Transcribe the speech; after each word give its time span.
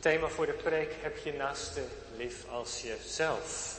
Het 0.00 0.12
thema 0.12 0.28
voor 0.28 0.46
de 0.46 0.52
preek 0.52 0.92
heb 1.00 1.16
je 1.16 1.32
naaste 1.32 1.80
lief 2.16 2.44
als 2.48 2.82
jezelf. 2.82 3.78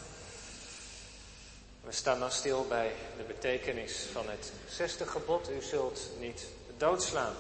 We 1.84 1.92
staan 1.92 2.20
dan 2.20 2.32
stil 2.32 2.66
bij 2.68 2.92
de 3.18 3.24
betekenis 3.24 4.06
van 4.12 4.30
het 4.30 4.52
zesde 4.70 5.06
gebod. 5.06 5.50
U 5.50 5.62
zult 5.62 6.10
niet 6.20 6.48
doodslaan. 6.78 7.36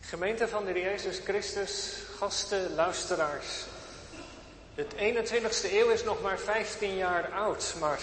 Gemeente 0.00 0.48
van 0.48 0.64
de 0.64 0.72
Jezus 0.72 1.18
Christus, 1.18 1.94
gasten, 2.16 2.74
luisteraars. 2.74 3.64
De 4.74 4.84
21ste 4.84 5.72
eeuw 5.72 5.90
is 5.90 6.04
nog 6.04 6.22
maar 6.22 6.38
15 6.38 6.96
jaar 6.96 7.32
oud, 7.32 7.74
maar 7.80 8.00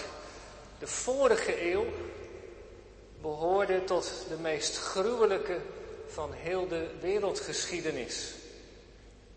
de 0.78 0.86
vorige 0.86 1.70
eeuw 1.72 1.86
behoorde 3.20 3.84
tot 3.84 4.24
de 4.28 4.36
meest 4.36 4.78
gruwelijke 4.78 5.58
van 6.12 6.32
heel 6.32 6.68
de 6.68 6.90
wereldgeschiedenis. 7.00 8.34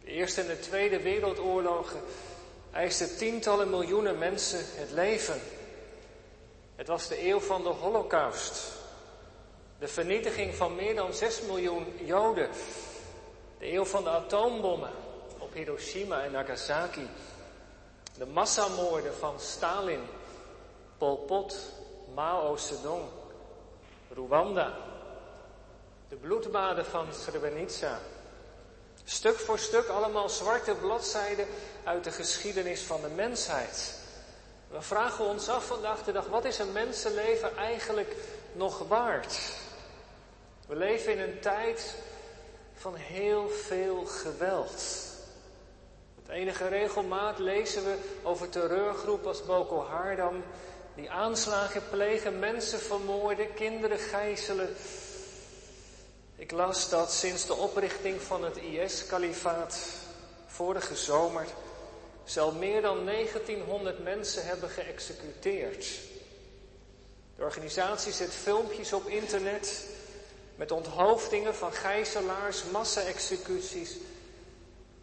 De 0.03 0.11
Eerste 0.11 0.41
en 0.41 0.47
de 0.47 0.59
Tweede 0.59 1.01
Wereldoorlogen 1.01 2.01
eisten 2.71 3.17
tientallen 3.17 3.69
miljoenen 3.69 4.17
mensen 4.17 4.59
het 4.63 4.91
leven. 4.91 5.41
Het 6.75 6.87
was 6.87 7.07
de 7.07 7.27
eeuw 7.27 7.39
van 7.39 7.63
de 7.63 7.69
Holocaust. 7.69 8.71
De 9.79 9.87
vernietiging 9.87 10.55
van 10.55 10.75
meer 10.75 10.95
dan 10.95 11.13
6 11.13 11.41
miljoen 11.41 11.85
Joden. 12.05 12.49
De 13.59 13.71
eeuw 13.71 13.85
van 13.85 14.03
de 14.03 14.09
atoombommen 14.09 14.91
op 15.37 15.53
Hiroshima 15.53 16.23
en 16.23 16.31
Nagasaki. 16.31 17.07
De 18.17 18.25
massamoorden 18.25 19.13
van 19.13 19.39
Stalin, 19.39 20.01
Pol 20.97 21.17
Pot, 21.17 21.57
Mao 22.13 22.57
Zedong, 22.57 23.03
Rwanda. 24.13 24.92
De 26.13 26.19
bloedbaden 26.19 26.85
van 26.85 27.05
Srebrenica. 27.13 27.99
Stuk 29.03 29.35
voor 29.39 29.59
stuk 29.59 29.87
allemaal 29.87 30.29
zwarte 30.29 30.75
bladzijden 30.75 31.47
uit 31.83 32.03
de 32.03 32.11
geschiedenis 32.11 32.81
van 32.81 33.01
de 33.01 33.07
mensheid. 33.07 33.99
We 34.67 34.81
vragen 34.81 35.25
ons 35.25 35.49
af 35.49 35.65
vandaag 35.65 36.03
de 36.03 36.11
dag, 36.11 36.27
wat 36.27 36.45
is 36.45 36.59
een 36.59 36.71
mensenleven 36.71 37.57
eigenlijk 37.57 38.15
nog 38.51 38.87
waard? 38.87 39.39
We 40.67 40.75
leven 40.75 41.13
in 41.13 41.19
een 41.19 41.39
tijd 41.39 41.95
van 42.73 42.95
heel 42.95 43.49
veel 43.49 44.05
geweld. 44.05 44.83
Met 46.15 46.27
enige 46.35 46.67
regelmaat 46.67 47.39
lezen 47.39 47.83
we 47.83 47.97
over 48.23 48.49
terreurgroepen 48.49 49.27
als 49.27 49.45
Boko 49.45 49.83
Haram, 49.83 50.43
die 50.95 51.11
aanslagen 51.11 51.81
plegen, 51.89 52.39
mensen 52.39 52.79
vermoorden, 52.79 53.53
kinderen 53.53 53.99
gijzelen. 53.99 54.75
Ik 56.43 56.51
las 56.51 56.89
dat 56.89 57.11
sinds 57.11 57.45
de 57.45 57.55
oprichting 57.55 58.21
van 58.21 58.43
het 58.43 58.57
IS-kalifaat 58.57 59.79
vorige 60.45 60.95
zomer 60.95 61.45
zal 62.23 62.51
meer 62.51 62.81
dan 62.81 63.05
1900 63.05 64.03
mensen 64.03 64.45
hebben 64.45 64.69
geëxecuteerd. 64.69 65.85
De 67.35 67.43
organisatie 67.43 68.11
zet 68.11 68.33
filmpjes 68.33 68.93
op 68.93 69.07
internet 69.07 69.89
met 70.55 70.71
onthoofdingen 70.71 71.55
van 71.55 71.73
gijzelaars, 71.73 72.63
massa-executies. 72.71 73.97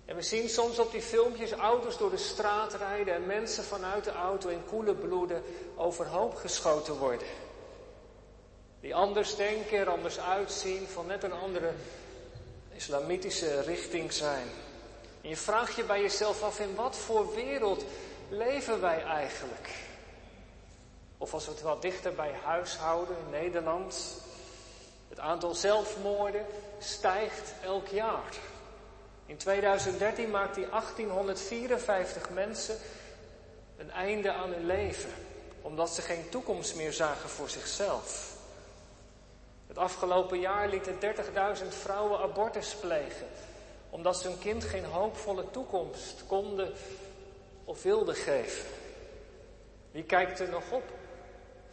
En 0.04 0.16
we 0.16 0.22
zien 0.22 0.48
soms 0.48 0.78
op 0.78 0.92
die 0.92 1.02
filmpjes 1.02 1.52
auto's 1.52 1.98
door 1.98 2.10
de 2.10 2.16
straat 2.16 2.74
rijden 2.74 3.14
en 3.14 3.26
mensen 3.26 3.64
vanuit 3.64 4.04
de 4.04 4.12
auto 4.12 4.48
in 4.48 4.64
koele 4.68 4.94
bloeden 4.94 5.42
overhoop 5.76 6.34
geschoten 6.34 6.98
worden. 6.98 7.26
Die 8.80 8.94
anders 8.94 9.36
denken, 9.36 9.78
er 9.78 9.90
anders 9.90 10.20
uitzien, 10.20 10.86
van 10.88 11.06
net 11.06 11.22
een 11.22 11.32
andere 11.32 11.72
islamitische 12.72 13.60
richting 13.60 14.12
zijn. 14.12 14.46
En 15.22 15.28
je 15.28 15.36
vraagt 15.36 15.74
je 15.74 15.84
bij 15.84 16.00
jezelf 16.00 16.42
af, 16.42 16.60
in 16.60 16.74
wat 16.74 16.96
voor 16.96 17.34
wereld 17.34 17.84
leven 18.28 18.80
wij 18.80 19.04
eigenlijk? 19.04 19.68
Of 21.18 21.34
als 21.34 21.44
we 21.44 21.50
het 21.50 21.62
wat 21.62 21.82
dichter 21.82 22.14
bij 22.14 22.32
huis 22.44 22.76
houden 22.76 23.16
in 23.24 23.30
Nederland, 23.30 24.20
het 25.08 25.18
aantal 25.18 25.54
zelfmoorden 25.54 26.46
stijgt 26.78 27.52
elk 27.62 27.86
jaar. 27.86 28.34
In 29.26 29.36
2013 29.36 30.30
maakte 30.30 30.68
1854 30.70 32.30
mensen 32.30 32.76
een 33.76 33.90
einde 33.90 34.32
aan 34.32 34.50
hun 34.52 34.66
leven, 34.66 35.10
omdat 35.62 35.94
ze 35.94 36.02
geen 36.02 36.28
toekomst 36.28 36.74
meer 36.74 36.92
zagen 36.92 37.28
voor 37.28 37.48
zichzelf. 37.48 38.38
Het 39.70 39.78
afgelopen 39.78 40.40
jaar 40.40 40.68
lieten 40.68 40.94
30.000 40.94 41.68
vrouwen 41.68 42.20
abortus 42.20 42.74
plegen, 42.74 43.26
omdat 43.90 44.16
ze 44.16 44.28
hun 44.28 44.38
kind 44.38 44.64
geen 44.64 44.84
hoopvolle 44.84 45.50
toekomst 45.50 46.24
konden 46.26 46.72
of 47.64 47.82
wilden 47.82 48.14
geven. 48.14 48.64
Wie 49.90 50.02
kijkt 50.02 50.40
er 50.40 50.48
nog 50.48 50.70
op 50.70 50.82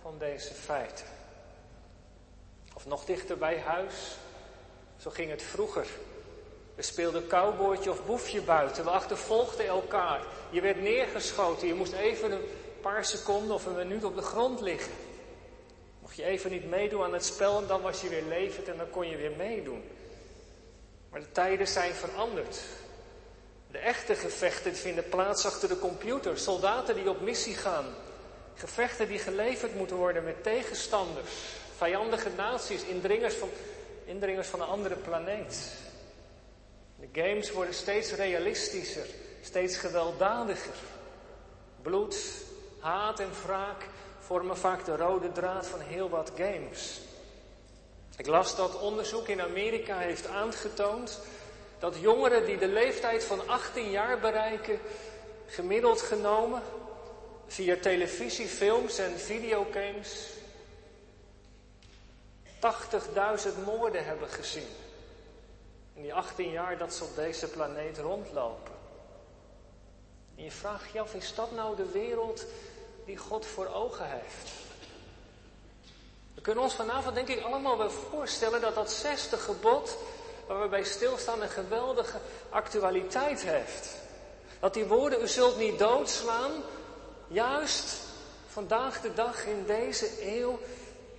van 0.02 0.18
deze 0.18 0.54
feiten? 0.54 1.06
Of 2.76 2.86
nog 2.86 3.06
dichter 3.06 3.38
bij 3.38 3.60
huis, 3.60 4.16
zo 4.98 5.10
ging 5.10 5.30
het 5.30 5.44
vroeger. 5.44 5.88
We 6.76 6.82
speelden 6.82 7.28
cowboytje 7.28 7.92
of 7.92 8.06
boefje 8.06 8.42
buiten. 8.42 8.84
We 8.84 8.90
achtervolgden 8.90 9.66
elkaar. 9.66 10.22
Je 10.50 10.62
werd 10.62 10.82
neergeschoten. 10.82 11.68
Je 11.68 11.74
moest 11.74 11.94
even 11.94 12.32
een 12.32 12.46
paar 12.82 13.06
seconden 13.06 13.56
of 13.56 13.66
een 13.66 13.76
minuut 13.76 14.04
op 14.04 14.16
de 14.16 14.22
grond 14.22 14.62
liggen. 14.62 15.07
Je 16.18 16.24
even 16.24 16.52
niet 16.52 16.70
meedoen 16.70 17.04
aan 17.04 17.14
het 17.14 17.26
spel 17.26 17.62
en 17.62 17.68
dan 17.68 17.82
was 17.82 18.02
je 18.02 18.10
weer 18.10 18.24
levend 18.24 18.68
en 18.68 18.78
dan 18.78 18.90
kon 18.90 19.10
je 19.10 19.18
weer 19.18 19.32
meedoen. 19.38 19.84
Maar 21.10 21.20
de 21.20 21.32
tijden 21.32 21.68
zijn 21.68 21.94
veranderd. 21.94 22.60
De 23.72 23.78
echte 23.78 24.16
gevechten 24.16 24.76
vinden 24.76 25.10
plaats 25.10 25.46
achter 25.46 25.70
de 25.70 25.80
computer. 25.80 26.38
Soldaten 26.38 26.96
die 26.96 27.10
op 27.10 27.22
missie 27.22 27.56
gaan. 27.56 27.86
Gevechten 28.56 29.08
die 29.08 29.20
geleverd 29.20 29.76
moeten 29.76 29.96
worden 29.96 30.24
met 30.24 30.44
tegenstanders. 30.44 31.32
Vijandige 31.76 32.30
naties, 32.38 32.84
indringers 32.84 33.36
van, 33.36 33.50
indringers 34.06 34.48
van 34.48 34.62
een 34.62 34.68
andere 34.68 34.96
planeet. 34.96 35.72
De 37.00 37.22
games 37.22 37.52
worden 37.52 37.74
steeds 37.74 38.12
realistischer, 38.12 39.06
steeds 39.42 39.78
gewelddadiger. 39.78 40.76
Bloed, 41.82 42.18
haat 42.80 43.20
en 43.20 43.32
wraak 43.46 43.86
vormen 44.28 44.58
vaak 44.58 44.86
de 44.86 44.96
rode 44.96 45.32
draad 45.32 45.68
van 45.68 45.80
heel 45.80 46.10
wat 46.10 46.32
games. 46.36 47.00
Ik 48.18 48.28
las 48.28 48.56
dat 48.56 48.80
onderzoek 48.80 49.28
in 49.28 49.42
Amerika 49.42 49.98
heeft 49.98 50.28
aangetoond 50.28 51.22
dat 51.80 51.96
jongeren 52.00 52.46
die 52.46 52.58
de 52.58 52.68
leeftijd 52.68 53.24
van 53.24 53.48
18 53.48 53.92
jaar 53.92 54.20
bereiken, 54.20 54.80
gemiddeld 55.46 56.02
genomen 56.02 56.62
via 57.48 57.76
televisie, 57.82 58.48
films 58.48 58.98
en 58.98 59.20
videogames 59.20 60.30
80.000 62.46 63.64
moorden 63.66 64.06
hebben 64.06 64.30
gezien. 64.30 64.68
In 65.94 66.02
die 66.02 66.14
18 66.14 66.52
jaar 66.52 66.78
dat 66.78 66.94
ze 66.94 67.04
op 67.04 67.16
deze 67.16 67.48
planeet 67.48 67.98
rondlopen. 67.98 68.74
En 70.36 70.44
je 70.44 70.52
vraagt 70.52 70.92
je 70.92 71.00
af, 71.00 71.14
is 71.14 71.36
dat 71.36 71.52
nou 71.52 71.76
de 71.76 71.92
wereld 71.92 72.46
die 73.08 73.18
God 73.18 73.46
voor 73.46 73.68
ogen 73.68 74.06
heeft? 74.10 74.52
We 76.36 76.42
kunnen 76.42 76.64
ons 76.64 76.74
vanavond 76.74 77.16
denk 77.16 77.28
ik 77.28 77.44
allemaal 77.44 77.78
wel 77.78 77.90
voorstellen 77.90 78.62
dat 78.62 78.76
dat 78.76 78.92
zesde 78.92 79.38
gebod, 79.38 79.98
waar 80.48 80.62
we 80.62 80.68
bij 80.68 80.84
stilstaan, 80.84 81.42
een 81.42 81.50
geweldige 81.50 82.18
actualiteit 82.50 83.42
heeft. 83.42 83.96
Dat 84.60 84.74
die 84.74 84.86
woorden, 84.86 85.22
u 85.22 85.28
zult 85.28 85.58
niet 85.58 85.80
doodslaan, 85.80 86.52
juist 87.28 87.96
vandaag 88.48 89.02
de 89.02 89.14
dag 89.14 89.46
in 89.46 89.64
deze 89.66 90.38
eeuw, 90.38 90.60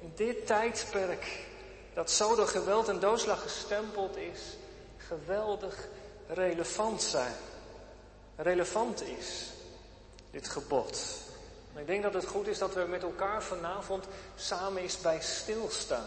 in 0.01 0.13
dit 0.15 0.47
tijdperk, 0.47 1.47
dat 1.95 2.11
zo 2.11 2.35
door 2.35 2.49
geweld 2.49 2.89
en 2.89 3.01
doodslag 3.01 3.43
gestempeld 3.43 4.17
is, 4.17 4.41
geweldig 4.97 5.89
relevant 6.27 7.03
zijn. 7.03 7.35
Relevant 8.37 9.03
is, 9.03 9.45
dit 10.31 10.49
gebod. 10.49 11.27
Ik 11.79 11.87
denk 11.87 12.03
dat 12.03 12.15
het 12.15 12.27
goed 12.27 12.47
is 12.47 12.59
dat 12.59 12.75
we 12.75 12.85
met 12.89 13.03
elkaar 13.03 13.43
vanavond 13.43 14.05
samen 14.37 14.83
eens 14.83 15.01
bij 15.01 15.21
stilstaan. 15.21 16.07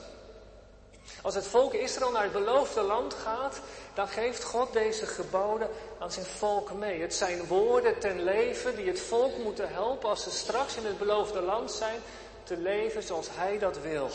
Als 1.21 1.35
het 1.35 1.47
volk 1.47 1.73
Israël 1.73 2.11
naar 2.11 2.23
het 2.23 2.31
beloofde 2.31 2.81
land 2.81 3.13
gaat, 3.13 3.59
dan 3.93 4.07
geeft 4.07 4.43
God 4.43 4.73
deze 4.73 5.05
geboden 5.05 5.69
aan 5.99 6.11
zijn 6.11 6.25
volk 6.25 6.73
mee. 6.73 7.01
Het 7.01 7.13
zijn 7.13 7.45
woorden 7.47 7.99
ten 7.99 8.23
leven 8.23 8.75
die 8.75 8.87
het 8.87 8.99
volk 8.99 9.37
moeten 9.37 9.73
helpen 9.73 10.09
als 10.09 10.23
ze 10.23 10.31
straks 10.31 10.75
in 10.75 10.85
het 10.85 10.97
beloofde 10.97 11.41
land 11.41 11.71
zijn, 11.71 11.99
te 12.43 12.57
leven 12.57 13.03
zoals 13.03 13.27
Hij 13.31 13.59
dat 13.59 13.79
wil. 13.79 14.09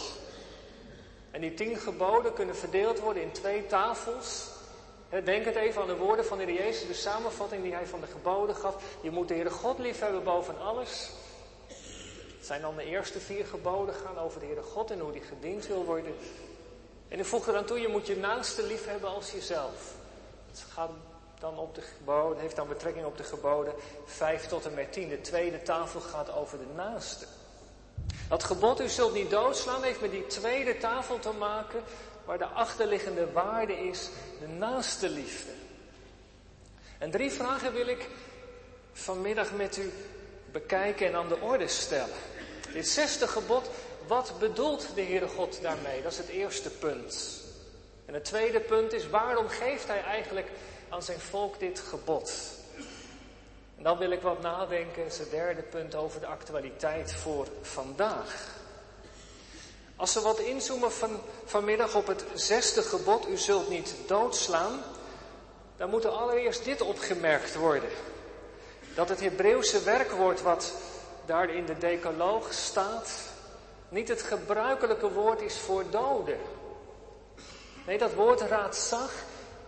En 1.30 1.40
die 1.40 1.54
tien 1.54 1.76
geboden 1.76 2.32
kunnen 2.32 2.56
verdeeld 2.56 3.00
worden 3.00 3.22
in 3.22 3.32
twee 3.32 3.66
tafels. 3.66 4.44
Denk 5.24 5.44
het 5.44 5.56
even 5.56 5.80
aan 5.80 5.86
de 5.86 5.96
woorden 5.96 6.24
van 6.24 6.38
de 6.38 6.44
Heer 6.44 6.54
Jezus, 6.54 6.86
de 6.86 6.94
samenvatting 6.94 7.62
die 7.62 7.74
hij 7.74 7.86
van 7.86 8.00
de 8.00 8.06
geboden 8.06 8.56
gaf. 8.56 8.76
Je 9.00 9.10
moet 9.10 9.28
de 9.28 9.34
Heere 9.34 9.50
God 9.50 9.78
liefhebben 9.78 10.24
boven 10.24 10.58
alles. 10.58 11.10
Zijn 12.46 12.60
dan 12.60 12.76
de 12.76 12.84
eerste 12.84 13.20
vier 13.20 13.46
geboden 13.46 13.94
gaan 13.94 14.18
over 14.18 14.40
de 14.40 14.46
Heere 14.46 14.62
God 14.62 14.90
en 14.90 14.98
hoe 14.98 15.12
die 15.12 15.22
gediend 15.22 15.66
wil 15.66 15.84
worden. 15.84 16.14
En 17.08 17.16
hij 17.16 17.24
voegde 17.24 17.52
dan 17.52 17.64
toe, 17.64 17.80
je 17.80 17.88
moet 17.88 18.06
je 18.06 18.16
naaste 18.16 18.66
liefhebben 18.66 19.10
als 19.10 19.32
jezelf. 19.32 19.94
Het 20.50 20.64
gaat 20.72 20.90
dan 21.40 21.58
op 21.58 21.74
de 21.74 21.80
geboden, 21.80 22.40
heeft 22.40 22.56
dan 22.56 22.68
betrekking 22.68 23.06
op 23.06 23.16
de 23.16 23.24
geboden 23.24 23.74
5 24.04 24.46
tot 24.46 24.66
en 24.66 24.74
met 24.74 24.92
10. 24.92 25.08
De 25.08 25.20
tweede 25.20 25.62
tafel 25.62 26.00
gaat 26.00 26.32
over 26.32 26.58
de 26.58 26.74
naaste. 26.74 27.26
Dat 28.28 28.44
gebod, 28.44 28.80
u 28.80 28.88
zult 28.88 29.14
niet 29.14 29.30
doodslaan, 29.30 29.82
heeft 29.82 30.00
met 30.00 30.10
die 30.10 30.26
tweede 30.26 30.78
tafel 30.78 31.18
te 31.18 31.32
maken, 31.32 31.82
waar 32.24 32.38
de 32.38 32.46
achterliggende 32.46 33.32
waarde 33.32 33.88
is, 33.88 34.08
de 34.40 34.48
naaste 34.48 35.08
liefde. 35.08 35.50
En 36.98 37.10
drie 37.10 37.30
vragen 37.30 37.72
wil 37.72 37.86
ik 37.86 38.08
vanmiddag 38.92 39.52
met 39.52 39.76
u 39.76 39.92
bekijken 40.52 41.06
en 41.06 41.14
aan 41.14 41.28
de 41.28 41.40
orde 41.40 41.68
stellen. 41.68 42.35
Dit 42.72 42.88
zesde 42.88 43.28
gebod, 43.28 43.70
wat 44.06 44.32
bedoelt 44.38 44.86
de 44.94 45.02
Heere 45.02 45.28
God 45.28 45.58
daarmee? 45.62 46.02
Dat 46.02 46.12
is 46.12 46.18
het 46.18 46.28
eerste 46.28 46.70
punt. 46.70 47.44
En 48.04 48.14
het 48.14 48.24
tweede 48.24 48.60
punt 48.60 48.92
is, 48.92 49.08
waarom 49.08 49.48
geeft 49.48 49.86
Hij 49.86 50.02
eigenlijk 50.02 50.48
aan 50.88 51.02
zijn 51.02 51.20
volk 51.20 51.58
dit 51.58 51.80
gebod? 51.80 52.32
En 53.76 53.82
dan 53.82 53.98
wil 53.98 54.10
ik 54.10 54.22
wat 54.22 54.42
nadenken, 54.42 55.06
is 55.06 55.18
het 55.18 55.30
derde 55.30 55.62
punt 55.62 55.94
over 55.94 56.20
de 56.20 56.26
actualiteit 56.26 57.12
voor 57.12 57.46
vandaag. 57.62 58.54
Als 59.96 60.14
we 60.14 60.20
wat 60.20 60.38
inzoomen 60.38 60.92
van, 60.92 61.20
vanmiddag 61.44 61.94
op 61.94 62.06
het 62.06 62.24
zesde 62.34 62.82
gebod, 62.82 63.28
u 63.28 63.36
zult 63.36 63.68
niet 63.68 63.94
doodslaan, 64.06 64.82
dan 65.76 65.90
moet 65.90 66.04
er 66.04 66.10
allereerst 66.10 66.64
dit 66.64 66.80
opgemerkt 66.80 67.54
worden. 67.54 67.90
Dat 68.94 69.08
het 69.08 69.20
Hebreeuwse 69.20 69.82
werkwoord 69.82 70.42
wat 70.42 70.72
daar 71.26 71.50
in 71.50 71.66
de 71.66 71.78
decaloog 71.78 72.52
staat, 72.52 73.10
niet 73.88 74.08
het 74.08 74.22
gebruikelijke 74.22 75.12
woord 75.12 75.40
is 75.40 75.58
voor 75.58 75.84
doden. 75.90 76.38
Nee, 77.86 77.98
dat 77.98 78.14
woord 78.14 78.40
raatzag, 78.40 79.12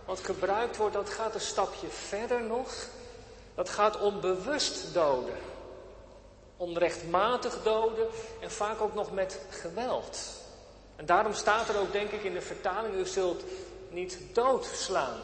wat 0.05 0.19
gebruikt 0.19 0.77
wordt, 0.77 0.93
dat 0.93 1.09
gaat 1.09 1.33
een 1.33 1.41
stapje 1.41 1.87
verder 1.87 2.41
nog. 2.41 2.73
Dat 3.55 3.69
gaat 3.69 3.99
om 3.99 4.21
bewust 4.21 4.93
doden. 4.93 5.37
Onrechtmatig 6.57 7.63
doden 7.63 8.07
en 8.39 8.51
vaak 8.51 8.81
ook 8.81 8.93
nog 8.93 9.11
met 9.11 9.39
geweld. 9.49 10.19
En 10.95 11.05
daarom 11.05 11.33
staat 11.33 11.69
er 11.69 11.79
ook, 11.79 11.91
denk 11.91 12.11
ik, 12.11 12.23
in 12.23 12.33
de 12.33 12.41
vertaling, 12.41 12.95
u 12.95 13.05
zult 13.05 13.43
niet 13.89 14.19
doodslaan. 14.33 15.19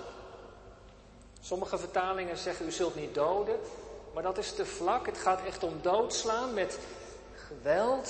Sommige 1.41 1.77
vertalingen 1.77 2.38
zeggen, 2.38 2.65
u 2.65 2.71
zult 2.71 2.95
niet 2.95 3.13
doden, 3.13 3.59
maar 4.15 4.23
dat 4.23 4.38
is 4.38 4.51
te 4.51 4.65
vlak. 4.65 5.06
Het 5.06 5.17
gaat 5.17 5.41
echt 5.45 5.63
om 5.63 5.79
doodslaan 5.81 6.53
met 6.53 6.79
geweld 7.35 8.09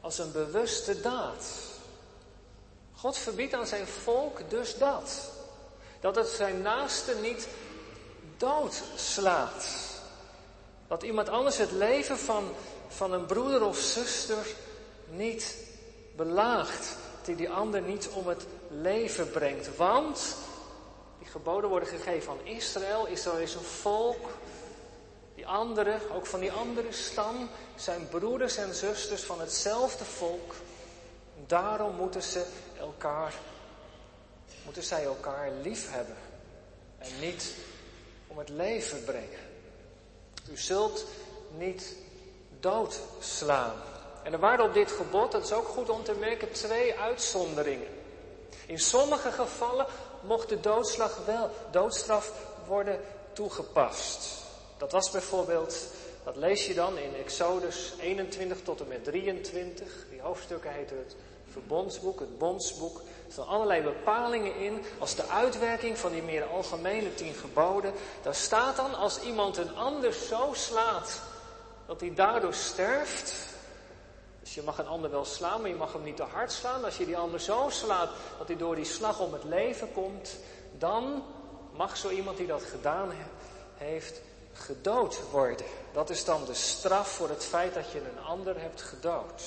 als 0.00 0.18
een 0.18 0.32
bewuste 0.32 1.00
daad. 1.00 1.44
God 2.94 3.18
verbiedt 3.18 3.54
aan 3.54 3.66
zijn 3.66 3.86
volk 3.86 4.50
dus 4.50 4.78
dat. 4.78 5.30
Dat 6.00 6.16
het 6.16 6.28
zijn 6.28 6.62
naaste 6.62 7.14
niet 7.22 7.48
doodslaat. 8.36 9.66
Dat 10.88 11.02
iemand 11.02 11.28
anders 11.28 11.56
het 11.56 11.72
leven 11.72 12.18
van, 12.18 12.50
van 12.88 13.12
een 13.12 13.26
broeder 13.26 13.64
of 13.64 13.78
zuster 13.78 14.46
niet 15.08 15.56
belaagt. 16.16 16.96
Dat 17.16 17.26
hij 17.26 17.36
die 17.36 17.50
ander 17.50 17.80
niet 17.80 18.08
om 18.08 18.26
het 18.26 18.46
leven 18.68 19.30
brengt. 19.30 19.76
Want 19.76 20.36
die 21.18 21.28
geboden 21.28 21.70
worden 21.70 21.88
gegeven 21.88 22.32
aan 22.32 22.46
Israël. 22.46 23.06
Israël 23.06 23.38
is 23.38 23.54
een 23.54 23.60
volk. 23.60 24.28
Die 25.46 25.54
anderen, 25.54 26.00
ook 26.14 26.26
van 26.26 26.40
die 26.40 26.52
andere 26.52 26.92
stam, 26.92 27.48
zijn 27.76 28.08
broeders 28.08 28.56
en 28.56 28.74
zusters 28.74 29.22
van 29.22 29.40
hetzelfde 29.40 30.04
volk. 30.04 30.54
Daarom 31.46 31.94
moeten 31.94 32.22
ze 32.22 32.46
elkaar, 32.78 33.34
moeten 34.64 34.82
zij 34.82 35.04
elkaar 35.04 35.50
lief 35.62 35.90
hebben. 35.90 36.16
En 36.98 37.08
niet 37.20 37.54
om 38.26 38.38
het 38.38 38.48
leven 38.48 39.04
brengen. 39.04 39.40
U 40.50 40.56
zult 40.56 41.04
niet 41.56 41.96
doodslaan. 42.60 43.82
En 44.22 44.32
er 44.32 44.38
waren 44.38 44.64
op 44.64 44.74
dit 44.74 44.92
gebod, 44.92 45.32
dat 45.32 45.44
is 45.44 45.52
ook 45.52 45.68
goed 45.68 45.88
om 45.90 46.04
te 46.04 46.14
merken, 46.14 46.52
twee 46.52 46.98
uitzonderingen. 46.98 47.88
In 48.66 48.78
sommige 48.78 49.32
gevallen 49.32 49.86
mocht 50.22 50.48
de 50.48 50.60
doodslag 50.60 51.24
wel, 51.26 51.50
doodstraf 51.70 52.32
worden 52.66 53.00
toegepast. 53.32 54.44
Dat 54.76 54.92
was 54.92 55.10
bijvoorbeeld, 55.10 55.86
dat 56.24 56.36
lees 56.36 56.66
je 56.66 56.74
dan 56.74 56.98
in 56.98 57.14
Exodus 57.14 57.92
21 58.00 58.62
tot 58.62 58.80
en 58.80 58.88
met 58.88 59.04
23. 59.04 60.06
Die 60.10 60.20
hoofdstukken 60.20 60.72
heten 60.72 60.98
het 60.98 61.16
verbondsboek, 61.50 62.20
het 62.20 62.38
bondsboek. 62.38 62.98
Er 62.98 63.32
staan 63.32 63.46
allerlei 63.46 63.82
bepalingen 63.82 64.56
in 64.56 64.82
als 64.98 65.14
de 65.14 65.26
uitwerking 65.26 65.98
van 65.98 66.12
die 66.12 66.22
meer 66.22 66.44
algemene 66.44 67.14
tien 67.14 67.34
geboden. 67.34 67.92
Daar 68.22 68.34
staat 68.34 68.76
dan 68.76 68.94
als 68.94 69.20
iemand 69.20 69.56
een 69.56 69.76
ander 69.76 70.12
zo 70.12 70.50
slaat 70.52 71.20
dat 71.86 72.00
hij 72.00 72.14
daardoor 72.14 72.54
sterft. 72.54 73.34
Dus 74.40 74.54
je 74.54 74.62
mag 74.62 74.78
een 74.78 74.86
ander 74.86 75.10
wel 75.10 75.24
slaan, 75.24 75.60
maar 75.60 75.70
je 75.70 75.76
mag 75.76 75.92
hem 75.92 76.02
niet 76.02 76.16
te 76.16 76.22
hard 76.22 76.52
slaan. 76.52 76.84
Als 76.84 76.96
je 76.96 77.06
die 77.06 77.16
ander 77.16 77.40
zo 77.40 77.66
slaat 77.68 78.10
dat 78.38 78.48
hij 78.48 78.56
door 78.56 78.74
die 78.74 78.84
slag 78.84 79.20
om 79.20 79.32
het 79.32 79.44
leven 79.44 79.92
komt, 79.92 80.36
dan 80.78 81.22
mag 81.72 81.96
zo 81.96 82.08
iemand 82.08 82.36
die 82.36 82.46
dat 82.46 82.62
gedaan 82.62 83.12
heeft 83.74 84.20
gedood 84.56 85.30
worden. 85.30 85.66
Dat 85.92 86.10
is 86.10 86.24
dan 86.24 86.44
de 86.44 86.54
straf 86.54 87.08
voor 87.08 87.28
het 87.28 87.44
feit 87.44 87.74
dat 87.74 87.90
je 87.90 88.00
een 88.00 88.24
ander 88.24 88.60
hebt 88.60 88.82
gedood. 88.82 89.42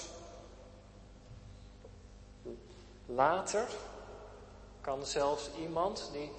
Later 3.05 3.67
kan 4.81 5.05
zelfs 5.05 5.49
iemand 5.59 6.09
die 6.11 6.31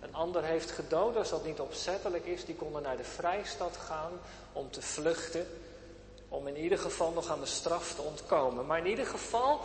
een 0.00 0.14
ander 0.14 0.44
heeft 0.44 0.70
gedood, 0.70 1.16
als 1.16 1.30
dat 1.30 1.44
niet 1.44 1.60
opzettelijk 1.60 2.26
is, 2.26 2.44
die 2.44 2.54
kon 2.54 2.82
naar 2.82 2.96
de 2.96 3.04
vrijstad 3.04 3.76
gaan 3.76 4.12
om 4.52 4.70
te 4.70 4.82
vluchten, 4.82 5.46
om 6.28 6.46
in 6.46 6.56
ieder 6.56 6.78
geval 6.78 7.12
nog 7.12 7.28
aan 7.28 7.40
de 7.40 7.46
straf 7.46 7.94
te 7.94 8.02
ontkomen. 8.02 8.66
Maar 8.66 8.78
in 8.78 8.86
ieder 8.86 9.06
geval, 9.06 9.60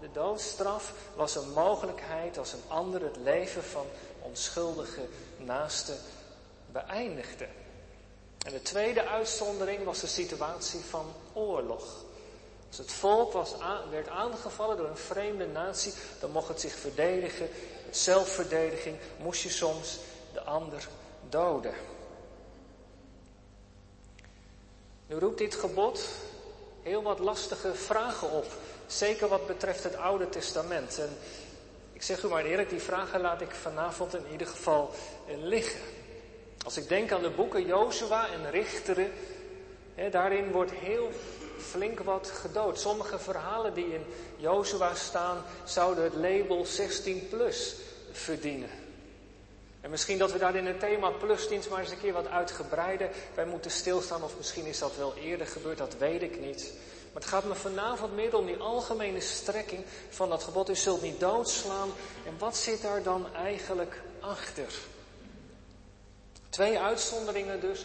de 0.00 0.10
doodstraf 0.12 0.92
was 1.16 1.34
een 1.34 1.52
mogelijkheid 1.52 2.38
als 2.38 2.52
een 2.52 2.62
ander 2.68 3.02
het 3.02 3.16
leven 3.16 3.62
van 3.62 3.86
onschuldige 4.22 5.08
naaste 5.36 5.96
beëindigde. 6.72 7.48
En 8.48 8.54
de 8.54 8.62
tweede 8.62 9.06
uitzondering 9.06 9.84
was 9.84 10.00
de 10.00 10.06
situatie 10.06 10.80
van 10.80 11.12
oorlog. 11.32 12.04
Als 12.68 12.78
het 12.78 12.92
volk 12.92 13.32
was 13.32 13.54
werd 13.90 14.08
aangevallen 14.08 14.76
door 14.76 14.88
een 14.88 14.96
vreemde 14.96 15.46
natie, 15.46 15.92
dan 16.20 16.30
mocht 16.30 16.48
het 16.48 16.60
zich 16.60 16.72
verdedigen. 16.72 17.48
Met 17.86 17.96
zelfverdediging 17.96 18.96
moest 19.22 19.42
je 19.42 19.48
soms 19.48 19.98
de 20.32 20.40
ander 20.40 20.88
doden. 21.28 21.74
Nu 25.06 25.18
roept 25.18 25.38
dit 25.38 25.54
gebod 25.54 26.08
heel 26.82 27.02
wat 27.02 27.18
lastige 27.18 27.74
vragen 27.74 28.30
op. 28.30 28.46
Zeker 28.86 29.28
wat 29.28 29.46
betreft 29.46 29.84
het 29.84 29.96
Oude 29.96 30.28
Testament. 30.28 30.98
En 30.98 31.16
ik 31.92 32.02
zeg 32.02 32.22
u 32.22 32.28
maar 32.28 32.44
eerlijk, 32.44 32.70
die 32.70 32.82
vragen 32.82 33.20
laat 33.20 33.40
ik 33.40 33.50
vanavond 33.50 34.14
in 34.14 34.30
ieder 34.30 34.46
geval 34.46 34.90
liggen. 35.38 35.97
Als 36.68 36.76
ik 36.76 36.88
denk 36.88 37.12
aan 37.12 37.22
de 37.22 37.30
boeken 37.30 37.66
Jozua 37.66 38.28
en 38.32 38.50
Richteren, 38.50 39.12
hè, 39.94 40.10
daarin 40.10 40.50
wordt 40.50 40.70
heel 40.70 41.10
flink 41.58 42.00
wat 42.00 42.28
gedood. 42.28 42.80
Sommige 42.80 43.18
verhalen 43.18 43.74
die 43.74 43.94
in 43.94 44.04
Jozua 44.36 44.94
staan, 44.94 45.44
zouden 45.64 46.04
het 46.04 46.14
label 46.14 46.64
16 46.66 47.28
plus 47.28 47.74
verdienen. 48.12 48.68
En 49.80 49.90
misschien 49.90 50.18
dat 50.18 50.32
we 50.32 50.38
daar 50.38 50.56
in 50.56 50.66
het 50.66 50.80
thema 50.80 51.10
plusdienst 51.10 51.70
maar 51.70 51.80
eens 51.80 51.90
een 51.90 52.00
keer 52.00 52.12
wat 52.12 52.28
uitgebreider 52.28 53.10
bij 53.34 53.46
moeten 53.46 53.70
stilstaan. 53.70 54.22
Of 54.22 54.36
misschien 54.36 54.66
is 54.66 54.78
dat 54.78 54.96
wel 54.96 55.14
eerder 55.16 55.46
gebeurd, 55.46 55.78
dat 55.78 55.96
weet 55.98 56.22
ik 56.22 56.40
niet. 56.40 56.72
Maar 57.12 57.22
het 57.22 57.30
gaat 57.30 57.44
me 57.44 57.54
vanavond 57.54 58.14
meer 58.14 58.36
om 58.36 58.46
die 58.46 58.56
algemene 58.56 59.20
strekking 59.20 59.84
van 60.08 60.28
dat 60.28 60.42
gebod. 60.42 60.70
U 60.70 60.76
zult 60.76 61.02
niet 61.02 61.20
doodslaan. 61.20 61.88
En 62.26 62.38
wat 62.38 62.56
zit 62.56 62.82
daar 62.82 63.02
dan 63.02 63.34
eigenlijk 63.34 64.00
achter? 64.20 64.72
Twee 66.48 66.78
uitzonderingen 66.78 67.60
dus 67.60 67.84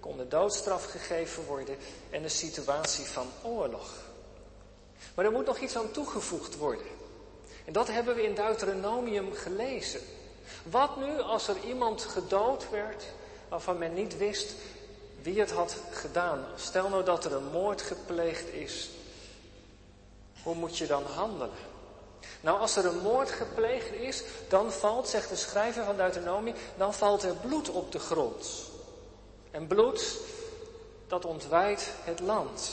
kon 0.00 0.16
de 0.16 0.28
doodstraf 0.28 0.84
gegeven 0.84 1.44
worden 1.44 1.76
en 2.10 2.22
een 2.22 2.30
situatie 2.30 3.04
van 3.04 3.26
oorlog. 3.42 3.90
Maar 5.14 5.24
er 5.24 5.32
moet 5.32 5.46
nog 5.46 5.58
iets 5.58 5.76
aan 5.76 5.90
toegevoegd 5.90 6.56
worden. 6.56 6.86
En 7.64 7.72
dat 7.72 7.88
hebben 7.88 8.14
we 8.14 8.22
in 8.22 8.34
Deuteronomium 8.34 9.32
gelezen. 9.32 10.00
Wat 10.62 10.96
nu 10.96 11.20
als 11.20 11.48
er 11.48 11.56
iemand 11.66 12.02
gedood 12.02 12.70
werd 12.70 13.04
waarvan 13.48 13.78
men 13.78 13.94
niet 13.94 14.16
wist 14.16 14.54
wie 15.22 15.40
het 15.40 15.50
had 15.50 15.76
gedaan? 15.90 16.44
Stel 16.56 16.88
nou 16.88 17.04
dat 17.04 17.24
er 17.24 17.32
een 17.32 17.50
moord 17.50 17.82
gepleegd 17.82 18.52
is. 18.52 18.90
Hoe 20.42 20.54
moet 20.54 20.78
je 20.78 20.86
dan 20.86 21.02
handelen? 21.02 21.50
Nou, 22.40 22.60
als 22.60 22.76
er 22.76 22.86
een 22.86 22.98
moord 22.98 23.30
gepleegd 23.30 23.92
is, 23.92 24.22
dan 24.48 24.72
valt, 24.72 25.08
zegt 25.08 25.28
de 25.28 25.36
schrijver 25.36 25.84
van 25.84 25.96
Deuteronomie, 25.96 26.54
dan 26.76 26.94
valt 26.94 27.22
er 27.22 27.34
bloed 27.34 27.70
op 27.70 27.92
de 27.92 27.98
grond. 27.98 28.48
En 29.50 29.66
bloed, 29.66 30.18
dat 31.06 31.24
ontwijdt 31.24 31.90
het 32.04 32.20
land. 32.20 32.70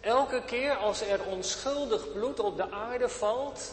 Elke 0.00 0.42
keer 0.46 0.76
als 0.76 1.00
er 1.00 1.20
onschuldig 1.24 2.12
bloed 2.12 2.40
op 2.40 2.56
de 2.56 2.70
aarde 2.70 3.08
valt, 3.08 3.72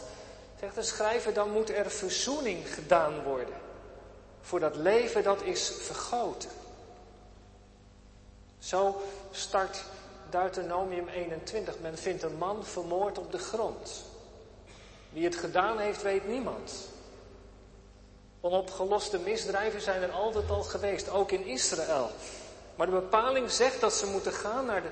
zegt 0.60 0.74
de 0.74 0.82
schrijver, 0.82 1.32
dan 1.32 1.50
moet 1.50 1.70
er 1.70 1.90
verzoening 1.90 2.74
gedaan 2.74 3.22
worden. 3.22 3.54
voor 4.40 4.60
dat 4.60 4.76
leven 4.76 5.22
dat 5.22 5.42
is 5.42 5.72
vergoten. 5.80 6.50
Zo 8.58 9.02
start 9.30 9.84
Deuteronomium 10.30 11.08
21. 11.08 11.78
Men 11.80 11.98
vindt 11.98 12.22
een 12.22 12.38
man 12.38 12.64
vermoord 12.64 13.18
op 13.18 13.32
de 13.32 13.38
grond. 13.38 14.04
Wie 15.16 15.24
het 15.24 15.36
gedaan 15.36 15.78
heeft, 15.78 16.02
weet 16.02 16.28
niemand. 16.28 16.88
Onopgeloste 18.40 19.18
misdrijven 19.18 19.80
zijn 19.80 20.02
er 20.02 20.10
altijd 20.10 20.50
al 20.50 20.62
geweest, 20.62 21.10
ook 21.10 21.30
in 21.30 21.46
Israël. 21.46 22.10
Maar 22.74 22.86
de 22.86 22.92
bepaling 22.92 23.50
zegt 23.50 23.80
dat 23.80 23.92
ze 23.92 24.06
moeten 24.06 24.32
gaan 24.32 24.66
naar 24.66 24.82
de, 24.82 24.88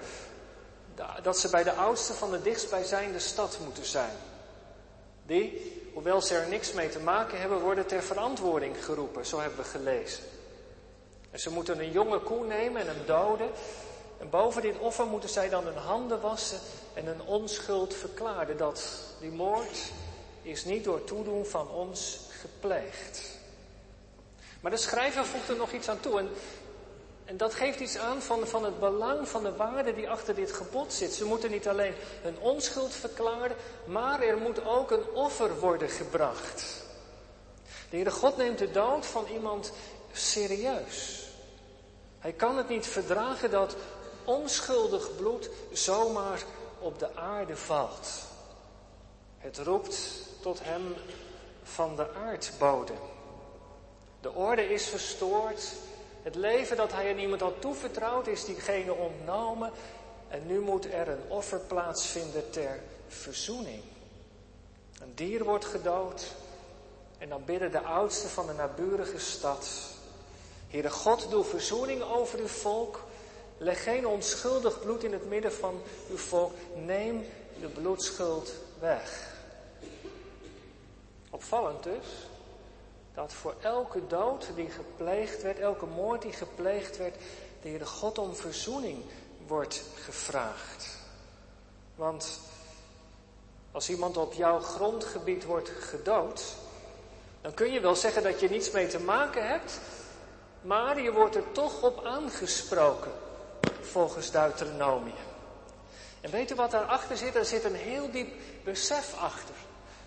dat 1.23 1.39
ze 1.39 1.51
bij 1.51 1.63
de 1.63 1.73
oudste 1.73 2.13
van 2.13 2.31
de 2.31 2.43
dichtstbijzijnde 2.43 3.19
stad 3.19 3.59
moeten 3.65 3.85
zijn. 3.85 4.17
Die, 5.27 5.73
hoewel 5.95 6.21
ze 6.21 6.35
er 6.35 6.49
niks 6.49 6.73
mee 6.73 6.89
te 6.89 7.01
maken 7.01 7.41
hebben, 7.41 7.61
worden 7.61 7.87
ter 7.87 8.03
verantwoording 8.03 8.85
geroepen, 8.85 9.27
zo 9.27 9.41
hebben 9.41 9.59
we 9.59 9.65
gelezen. 9.65 10.25
En 11.31 11.41
ze 11.41 11.51
moeten 11.51 11.79
een 11.79 11.93
jonge 11.93 12.19
koe 12.19 12.47
nemen 12.47 12.81
en 12.81 12.87
hem 12.87 13.07
doden. 13.07 13.51
En 14.19 14.31
boven 14.31 14.63
dit 14.63 14.79
offer 14.79 15.07
moeten 15.07 15.29
zij 15.29 15.49
dan 15.49 15.65
hun 15.65 15.77
handen 15.77 16.21
wassen 16.21 16.59
en 16.95 17.07
een 17.07 17.23
onschuld 17.23 17.95
verklaren 17.95 18.57
dat 18.57 18.91
die 19.21 19.31
moord 19.31 19.79
is 20.45 20.65
niet 20.65 20.85
door 20.85 21.05
toedoen 21.05 21.47
van 21.47 21.69
ons 21.69 22.19
gepleegd. 22.41 23.31
Maar 24.61 24.71
de 24.71 24.77
schrijver 24.77 25.25
voegt 25.25 25.49
er 25.49 25.57
nog 25.57 25.73
iets 25.73 25.89
aan 25.89 26.01
toe. 26.01 26.19
En, 26.19 26.29
en 27.25 27.37
dat 27.37 27.55
geeft 27.55 27.81
iets 27.81 27.99
aan 27.99 28.23
van, 28.23 28.47
van 28.47 28.65
het 28.65 28.81
belang 28.81 29.29
van 29.29 29.43
de 29.43 29.57
waarde 29.57 29.95
die 29.95 30.11
achter 30.11 30.35
dit 30.35 30.53
gebod 30.53 30.93
zit. 30.93 31.13
Ze 31.13 31.25
moeten 31.25 31.51
niet 31.51 31.69
alleen 31.69 31.95
hun 32.23 32.39
onschuld 32.39 32.93
verklaren, 32.93 33.57
maar 33.85 34.23
er 34.23 34.37
moet 34.37 34.65
ook 34.65 34.91
een 34.91 35.11
offer 35.15 35.59
worden 35.59 35.89
gebracht. 35.89 36.85
De 37.91 37.97
Heere 37.97 38.11
God 38.11 38.37
neemt 38.37 38.59
de 38.59 38.71
dood 38.71 39.07
van 39.07 39.27
iemand 39.27 39.73
serieus. 40.13 41.29
Hij 42.19 42.33
kan 42.33 42.57
het 42.57 42.69
niet 42.69 42.87
verdragen 42.87 43.51
dat 43.51 43.77
onschuldig 44.25 45.17
bloed 45.17 45.51
zomaar 45.73 46.43
op 46.79 46.99
de 46.99 47.17
aarde 47.17 47.57
valt. 47.57 48.09
Het 49.39 49.59
roept 49.59 49.97
tot 50.45 50.61
hem 50.63 50.95
van 51.63 51.97
de 51.97 52.15
aardbodem. 52.15 52.99
De 54.21 54.33
orde 54.33 54.69
is 54.69 54.89
verstoord. 54.89 55.73
Het 56.23 56.35
leven 56.35 56.77
dat 56.77 56.93
hij 56.93 57.13
aan 57.13 57.19
iemand 57.19 57.41
had 57.41 57.61
toevertrouwd 57.61 58.27
is 58.27 58.45
diegene 58.45 58.95
ontnomen. 58.95 59.73
En 60.29 60.47
nu 60.47 60.61
moet 60.61 60.93
er 60.93 61.09
een 61.09 61.23
offer 61.29 61.59
plaatsvinden 61.59 62.51
ter 62.51 62.81
verzoening. 63.09 63.83
Een 65.01 65.13
dier 65.15 65.45
wordt 65.45 65.65
gedood. 65.65 66.35
En 67.19 67.29
dan 67.29 67.45
bidden 67.45 67.71
de 67.71 67.81
oudsten 67.81 68.31
van 68.31 68.47
de 68.47 68.53
naburige 68.53 69.19
stad. 69.19 69.69
Heere 70.69 70.91
God, 70.91 71.31
doe 71.31 71.45
verzoening 71.45 72.03
over 72.03 72.39
uw 72.39 72.47
volk. 72.47 73.01
Leg 73.59 73.83
geen 73.83 74.07
onschuldig 74.07 74.81
bloed 74.81 75.05
in 75.05 75.13
het 75.13 75.29
midden 75.29 75.53
van 75.53 75.83
uw 76.11 76.17
volk. 76.17 76.53
Neem 76.75 77.27
de 77.61 77.69
bloedschuld 77.69 78.53
weg. 78.79 79.34
Opvallend 81.35 81.83
dus 81.83 82.07
dat 83.15 83.33
voor 83.33 83.55
elke 83.61 84.07
dood 84.07 84.49
die 84.55 84.71
gepleegd 84.71 85.43
werd, 85.43 85.59
elke 85.59 85.87
moord 85.87 86.23
die 86.23 86.33
gepleegd 86.33 86.97
werd, 86.97 87.17
de 87.63 87.87
God 87.87 88.19
om 88.19 88.35
verzoening 88.35 89.05
wordt 89.47 89.83
gevraagd. 89.95 90.89
Want 91.95 92.41
als 93.73 93.91
iemand 93.91 94.17
op 94.17 94.33
jouw 94.33 94.59
grondgebied 94.59 95.45
wordt 95.45 95.69
gedood, 95.69 96.55
dan 97.41 97.55
kun 97.55 97.73
je 97.73 97.81
wel 97.81 97.97
zeggen 97.97 98.23
dat 98.23 98.41
je 98.41 98.49
niets 98.49 98.71
mee 98.71 98.87
te 98.87 99.01
maken 99.01 99.49
hebt, 99.49 99.81
maar 100.61 101.01
je 101.01 101.13
wordt 101.13 101.37
er 101.37 101.53
toch 101.53 101.83
op 101.83 102.05
aangesproken, 102.05 103.13
volgens 103.81 104.31
Deuteronomium. 104.31 105.15
En 106.21 106.31
weet 106.31 106.51
u 106.51 106.55
wat 106.55 106.71
daarachter 106.71 107.17
zit? 107.17 107.35
Er 107.35 107.45
zit 107.45 107.65
een 107.65 107.75
heel 107.75 108.11
diep 108.11 108.35
besef 108.65 109.15
achter. 109.19 109.55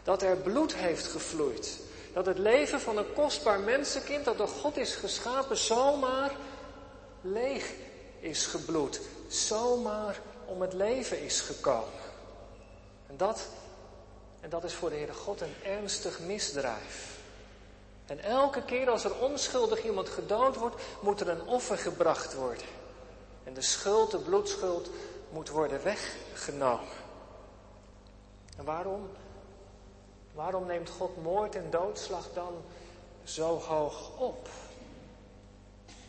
Dat 0.07 0.21
er 0.21 0.37
bloed 0.37 0.75
heeft 0.75 1.07
gevloeid. 1.07 1.79
Dat 2.13 2.25
het 2.25 2.37
leven 2.37 2.79
van 2.79 2.97
een 2.97 3.13
kostbaar 3.13 3.59
mensenkind 3.59 4.25
dat 4.25 4.37
door 4.37 4.47
God 4.47 4.77
is 4.77 4.95
geschapen 4.95 5.57
zomaar 5.57 6.31
leeg 7.21 7.73
is 8.19 8.45
gebloed. 8.45 9.01
Zomaar 9.27 10.19
om 10.45 10.61
het 10.61 10.73
leven 10.73 11.21
is 11.21 11.41
gekomen. 11.41 11.99
En 13.07 13.17
dat, 13.17 13.47
en 14.39 14.49
dat 14.49 14.63
is 14.63 14.73
voor 14.73 14.89
de 14.89 14.95
Heere 14.95 15.13
God 15.13 15.41
een 15.41 15.55
ernstig 15.63 16.19
misdrijf. 16.19 17.19
En 18.05 18.19
elke 18.19 18.63
keer 18.63 18.89
als 18.89 19.03
er 19.03 19.19
onschuldig 19.19 19.83
iemand 19.83 20.09
gedood 20.09 20.55
wordt, 20.55 20.81
moet 21.01 21.21
er 21.21 21.29
een 21.29 21.47
offer 21.47 21.77
gebracht 21.77 22.33
worden. 22.33 22.67
En 23.43 23.53
de 23.53 23.61
schuld, 23.61 24.11
de 24.11 24.19
bloedschuld, 24.19 24.89
moet 25.29 25.49
worden 25.49 25.83
weggenomen. 25.83 26.95
En 28.57 28.65
waarom? 28.65 29.09
Waarom 30.37 30.65
neemt 30.65 30.89
God 30.89 31.23
moord 31.23 31.55
en 31.55 31.69
doodslag 31.69 32.25
dan 32.33 32.53
zo 33.23 33.59
hoog 33.59 34.17
op? 34.17 34.49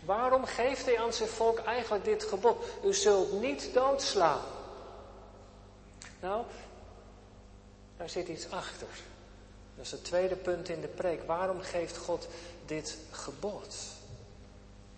Waarom 0.04 0.44
geeft 0.44 0.84
hij 0.84 0.98
aan 0.98 1.12
zijn 1.12 1.28
volk 1.28 1.58
eigenlijk 1.58 2.04
dit 2.04 2.24
gebod? 2.24 2.56
U 2.84 2.94
zult 2.94 3.40
niet 3.40 3.70
doodslaan. 3.74 4.40
Nou, 6.20 6.44
daar 7.96 8.08
zit 8.08 8.28
iets 8.28 8.50
achter. 8.50 8.88
Dat 9.76 9.84
is 9.84 9.90
het 9.90 10.04
tweede 10.04 10.36
punt 10.36 10.68
in 10.68 10.80
de 10.80 10.88
preek. 10.88 11.22
Waarom 11.26 11.60
geeft 11.60 11.96
God 11.96 12.28
dit 12.66 12.98
gebod? 13.10 13.76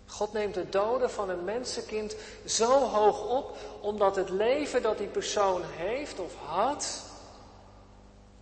God 0.05 0.33
neemt 0.33 0.53
de 0.53 0.69
doden 0.69 1.11
van 1.11 1.29
een 1.29 1.43
mensenkind 1.43 2.15
zo 2.45 2.87
hoog 2.87 3.29
op, 3.29 3.57
omdat 3.81 4.15
het 4.15 4.29
leven 4.29 4.81
dat 4.81 4.97
die 4.97 5.07
persoon 5.07 5.61
heeft 5.63 6.19
of 6.19 6.35
had, 6.35 7.09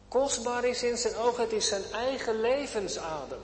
kostbaar 0.09 0.65
is 0.65 0.83
in 0.83 0.97
zijn 0.97 1.15
ogen. 1.15 1.43
Het 1.43 1.51
is 1.51 1.67
zijn 1.67 1.83
eigen 1.93 2.41
levensadem. 2.41 3.39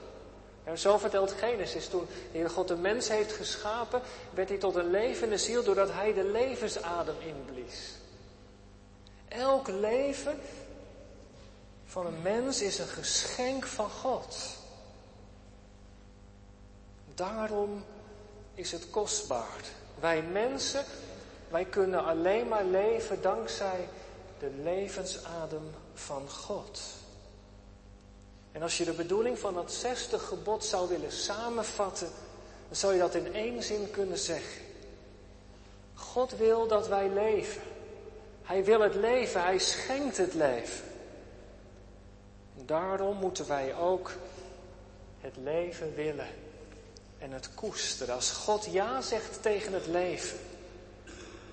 En 0.64 0.78
zo 0.78 0.98
vertelt 0.98 1.32
Genesis, 1.32 1.88
toen 1.88 2.06
de 2.32 2.38
Heer 2.38 2.50
God 2.50 2.68
de 2.68 2.76
mens 2.76 3.08
heeft 3.08 3.32
geschapen, 3.32 4.02
werd 4.34 4.48
hij 4.48 4.58
tot 4.58 4.74
een 4.74 4.90
levende 4.90 5.38
ziel 5.38 5.64
doordat 5.64 5.92
hij 5.92 6.12
de 6.12 6.24
levensadem 6.24 7.14
inblies. 7.18 7.90
Elk 9.28 9.68
leven 9.68 10.40
van 11.84 12.06
een 12.06 12.22
mens 12.22 12.62
is 12.62 12.78
een 12.78 12.86
geschenk 12.86 13.66
van 13.66 13.90
God. 13.90 14.36
Daarom 17.14 17.84
is 18.54 18.72
het 18.72 18.90
kostbaar. 18.90 19.60
Wij 20.00 20.22
mensen, 20.22 20.84
wij 21.48 21.64
kunnen 21.64 22.04
alleen 22.04 22.48
maar 22.48 22.64
leven 22.64 23.22
dankzij 23.22 23.88
de 24.38 24.50
levensadem 24.62 25.70
van 25.98 26.28
God. 26.30 26.80
En 28.52 28.62
als 28.62 28.78
je 28.78 28.84
de 28.84 28.92
bedoeling 28.92 29.38
van 29.38 29.54
dat 29.54 29.72
zesde 29.72 30.18
gebod 30.18 30.64
zou 30.64 30.88
willen 30.88 31.12
samenvatten, 31.12 32.08
dan 32.68 32.76
zou 32.76 32.92
je 32.92 32.98
dat 32.98 33.14
in 33.14 33.34
één 33.34 33.62
zin 33.62 33.90
kunnen 33.90 34.18
zeggen. 34.18 34.62
God 35.94 36.36
wil 36.36 36.66
dat 36.66 36.88
wij 36.88 37.08
leven. 37.08 37.62
Hij 38.42 38.64
wil 38.64 38.80
het 38.80 38.94
leven, 38.94 39.42
hij 39.42 39.58
schenkt 39.58 40.16
het 40.16 40.34
leven. 40.34 40.84
En 42.58 42.66
daarom 42.66 43.16
moeten 43.16 43.48
wij 43.48 43.74
ook 43.74 44.12
het 45.20 45.36
leven 45.36 45.94
willen 45.94 46.28
en 47.18 47.32
het 47.32 47.54
koesteren. 47.54 48.14
Als 48.14 48.30
God 48.30 48.68
ja 48.70 49.00
zegt 49.00 49.42
tegen 49.42 49.72
het 49.72 49.86
leven, 49.86 50.38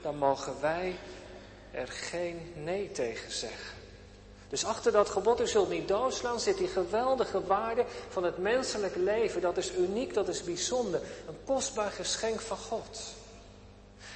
dan 0.02 0.18
mogen 0.18 0.62
wij 0.62 0.96
er 1.72 1.88
geen 1.88 2.54
nee 2.56 2.92
tegen 2.92 3.32
zeggen. 3.32 3.83
Dus 4.54 4.66
achter 4.66 4.92
dat 4.92 5.10
gebod, 5.10 5.42
u 5.42 5.48
zult 5.48 5.70
niet 5.70 5.88
doodslaan, 5.88 6.40
zit 6.40 6.58
die 6.58 6.68
geweldige 6.68 7.46
waarde 7.46 7.86
van 8.10 8.24
het 8.24 8.38
menselijk 8.38 8.96
leven. 8.96 9.42
Dat 9.42 9.58
is 9.58 9.76
uniek, 9.76 10.14
dat 10.14 10.28
is 10.28 10.44
bijzonder. 10.44 11.02
Een 11.28 11.38
kostbaar 11.46 11.92
geschenk 11.92 12.40
van 12.40 12.58
God. 12.58 13.00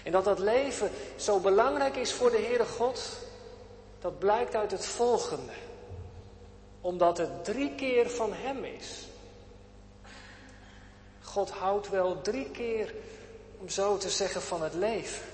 En 0.04 0.12
dat 0.12 0.24
dat 0.24 0.40
leven 0.40 0.92
zo 1.16 1.40
belangrijk 1.40 1.96
is 1.96 2.14
voor 2.14 2.32
de 2.32 2.38
Heere 2.38 2.66
God, 2.66 3.02
dat 4.02 4.20
blijkt 4.20 4.56
uit 4.56 4.72
het 4.72 4.86
volgende. 4.86 5.54
Omdat 6.82 7.18
het 7.18 7.44
drie 7.44 7.76
keer 7.76 8.10
van 8.10 8.34
Hem 8.34 8.64
is. 8.64 9.08
God 11.22 11.50
houdt 11.50 11.90
wel 11.90 12.22
drie 12.22 12.52
keer, 12.52 12.94
om 13.58 13.70
zo 13.70 13.98
te 13.98 14.10
zeggen, 14.10 14.42
van 14.42 14.64
het 14.64 14.74
leven. 14.74 15.26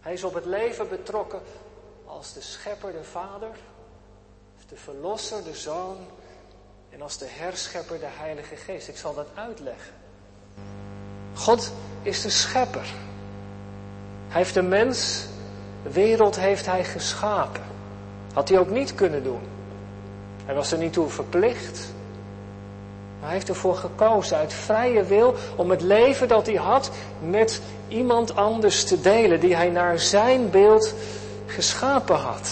Hij 0.00 0.12
is 0.12 0.24
op 0.24 0.34
het 0.34 0.44
leven 0.44 0.88
betrokken 0.88 1.42
als 2.16 2.32
de 2.32 2.40
schepper, 2.40 2.92
de 2.92 3.04
vader, 3.04 3.50
de 4.68 4.76
verlosser, 4.76 5.44
de 5.44 5.54
zoon 5.54 5.96
en 6.90 7.02
als 7.02 7.18
de 7.18 7.26
herschepper, 7.28 7.98
de 7.98 8.06
heilige 8.08 8.56
geest. 8.56 8.88
Ik 8.88 8.96
zal 8.96 9.14
dat 9.14 9.26
uitleggen. 9.34 9.92
God 11.34 11.72
is 12.02 12.22
de 12.22 12.30
schepper. 12.30 12.86
Hij 14.28 14.36
heeft 14.42 14.54
de 14.54 14.62
mens, 14.62 15.26
de 15.82 15.90
wereld 15.90 16.36
heeft 16.36 16.66
hij 16.66 16.84
geschapen. 16.84 17.62
Had 18.32 18.48
hij 18.48 18.58
ook 18.58 18.70
niet 18.70 18.94
kunnen 18.94 19.22
doen. 19.22 19.42
Hij 20.44 20.54
was 20.54 20.72
er 20.72 20.78
niet 20.78 20.92
toe 20.92 21.08
verplicht. 21.08 21.92
Hij 23.20 23.32
heeft 23.32 23.48
ervoor 23.48 23.76
gekozen 23.76 24.36
uit 24.36 24.52
vrije 24.52 25.04
wil 25.04 25.34
om 25.56 25.70
het 25.70 25.80
leven 25.80 26.28
dat 26.28 26.46
hij 26.46 26.54
had 26.54 26.90
met 27.20 27.60
iemand 27.88 28.36
anders 28.36 28.84
te 28.84 29.00
delen, 29.00 29.40
die 29.40 29.54
hij 29.56 29.68
naar 29.68 29.98
zijn 29.98 30.50
beeld 30.50 30.94
geschapen 31.46 32.16
had. 32.16 32.50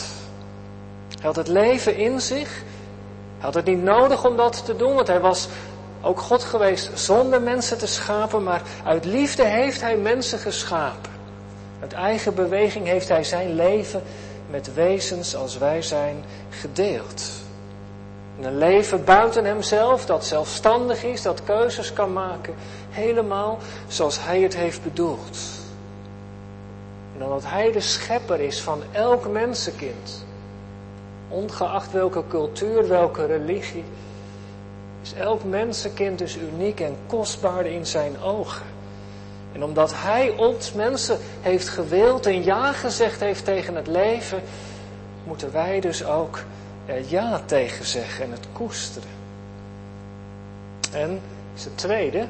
Hij 1.08 1.22
had 1.22 1.36
het 1.36 1.48
leven 1.48 1.96
in 1.96 2.20
zich. 2.20 2.48
Hij 2.48 3.44
had 3.44 3.54
het 3.54 3.64
niet 3.64 3.82
nodig 3.82 4.24
om 4.26 4.36
dat 4.36 4.64
te 4.64 4.76
doen, 4.76 4.94
want 4.94 5.06
hij 5.06 5.20
was 5.20 5.48
ook 6.02 6.20
God 6.20 6.44
geweest 6.44 6.90
zonder 6.94 7.42
mensen 7.42 7.78
te 7.78 7.86
schapen, 7.86 8.42
maar 8.42 8.62
uit 8.84 9.04
liefde 9.04 9.44
heeft 9.44 9.80
hij 9.80 9.96
mensen 9.96 10.38
geschapen. 10.38 11.10
Uit 11.80 11.92
eigen 11.92 12.34
beweging 12.34 12.86
heeft 12.86 13.08
hij 13.08 13.24
zijn 13.24 13.54
leven 13.54 14.02
met 14.50 14.74
wezens 14.74 15.36
als 15.36 15.58
wij 15.58 15.82
zijn 15.82 16.24
gedeeld. 16.50 17.30
een 18.40 18.58
leven 18.58 19.04
buiten 19.04 19.44
hemzelf, 19.44 20.06
dat 20.06 20.24
zelfstandig 20.24 21.04
is, 21.04 21.22
dat 21.22 21.44
keuzes 21.44 21.92
kan 21.92 22.12
maken, 22.12 22.54
helemaal 22.90 23.58
zoals 23.88 24.24
hij 24.24 24.40
het 24.40 24.56
heeft 24.56 24.82
bedoeld. 24.82 25.38
En 27.16 27.24
omdat 27.24 27.42
hij 27.46 27.72
de 27.72 27.80
schepper 27.80 28.40
is 28.40 28.60
van 28.60 28.82
elk 28.92 29.28
mensenkind, 29.28 30.24
ongeacht 31.28 31.92
welke 31.92 32.22
cultuur, 32.28 32.88
welke 32.88 33.26
religie, 33.26 33.84
is 35.02 35.14
elk 35.14 35.44
mensenkind 35.44 36.18
dus 36.18 36.36
uniek 36.36 36.80
en 36.80 36.96
kostbaar 37.06 37.66
in 37.66 37.86
zijn 37.86 38.20
ogen. 38.20 38.66
En 39.52 39.64
omdat 39.64 39.92
Hij 39.94 40.30
ons 40.30 40.72
mensen 40.72 41.18
heeft 41.40 41.68
gewild 41.68 42.26
en 42.26 42.44
ja 42.44 42.72
gezegd 42.72 43.20
heeft 43.20 43.44
tegen 43.44 43.74
het 43.74 43.86
leven, 43.86 44.42
moeten 45.24 45.52
wij 45.52 45.80
dus 45.80 46.04
ook 46.04 46.38
er 46.86 47.02
ja 47.08 47.40
tegen 47.46 47.84
zeggen 47.84 48.24
en 48.24 48.30
het 48.30 48.46
koesteren. 48.52 49.08
En 50.92 51.20
het 51.54 51.78
tweede, 51.78 52.26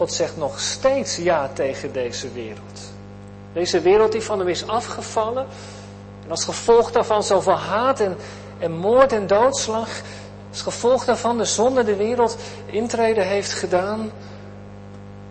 God 0.00 0.12
zegt 0.12 0.36
nog 0.36 0.60
steeds 0.60 1.16
ja 1.16 1.50
tegen 1.52 1.92
deze 1.92 2.32
wereld. 2.32 2.80
Deze 3.52 3.80
wereld 3.80 4.12
die 4.12 4.20
van 4.20 4.38
hem 4.38 4.48
is 4.48 4.66
afgevallen. 4.66 5.46
En 6.24 6.30
als 6.30 6.44
gevolg 6.44 6.92
daarvan 6.92 7.22
zoveel 7.22 7.58
haat 7.58 8.00
en, 8.00 8.16
en 8.58 8.72
moord 8.72 9.12
en 9.12 9.26
doodslag. 9.26 9.88
Als 10.50 10.62
gevolg 10.62 11.04
daarvan 11.04 11.38
de 11.38 11.44
zonde 11.44 11.84
de 11.84 11.96
wereld 11.96 12.36
intreden 12.66 13.26
heeft 13.26 13.52
gedaan. 13.52 14.10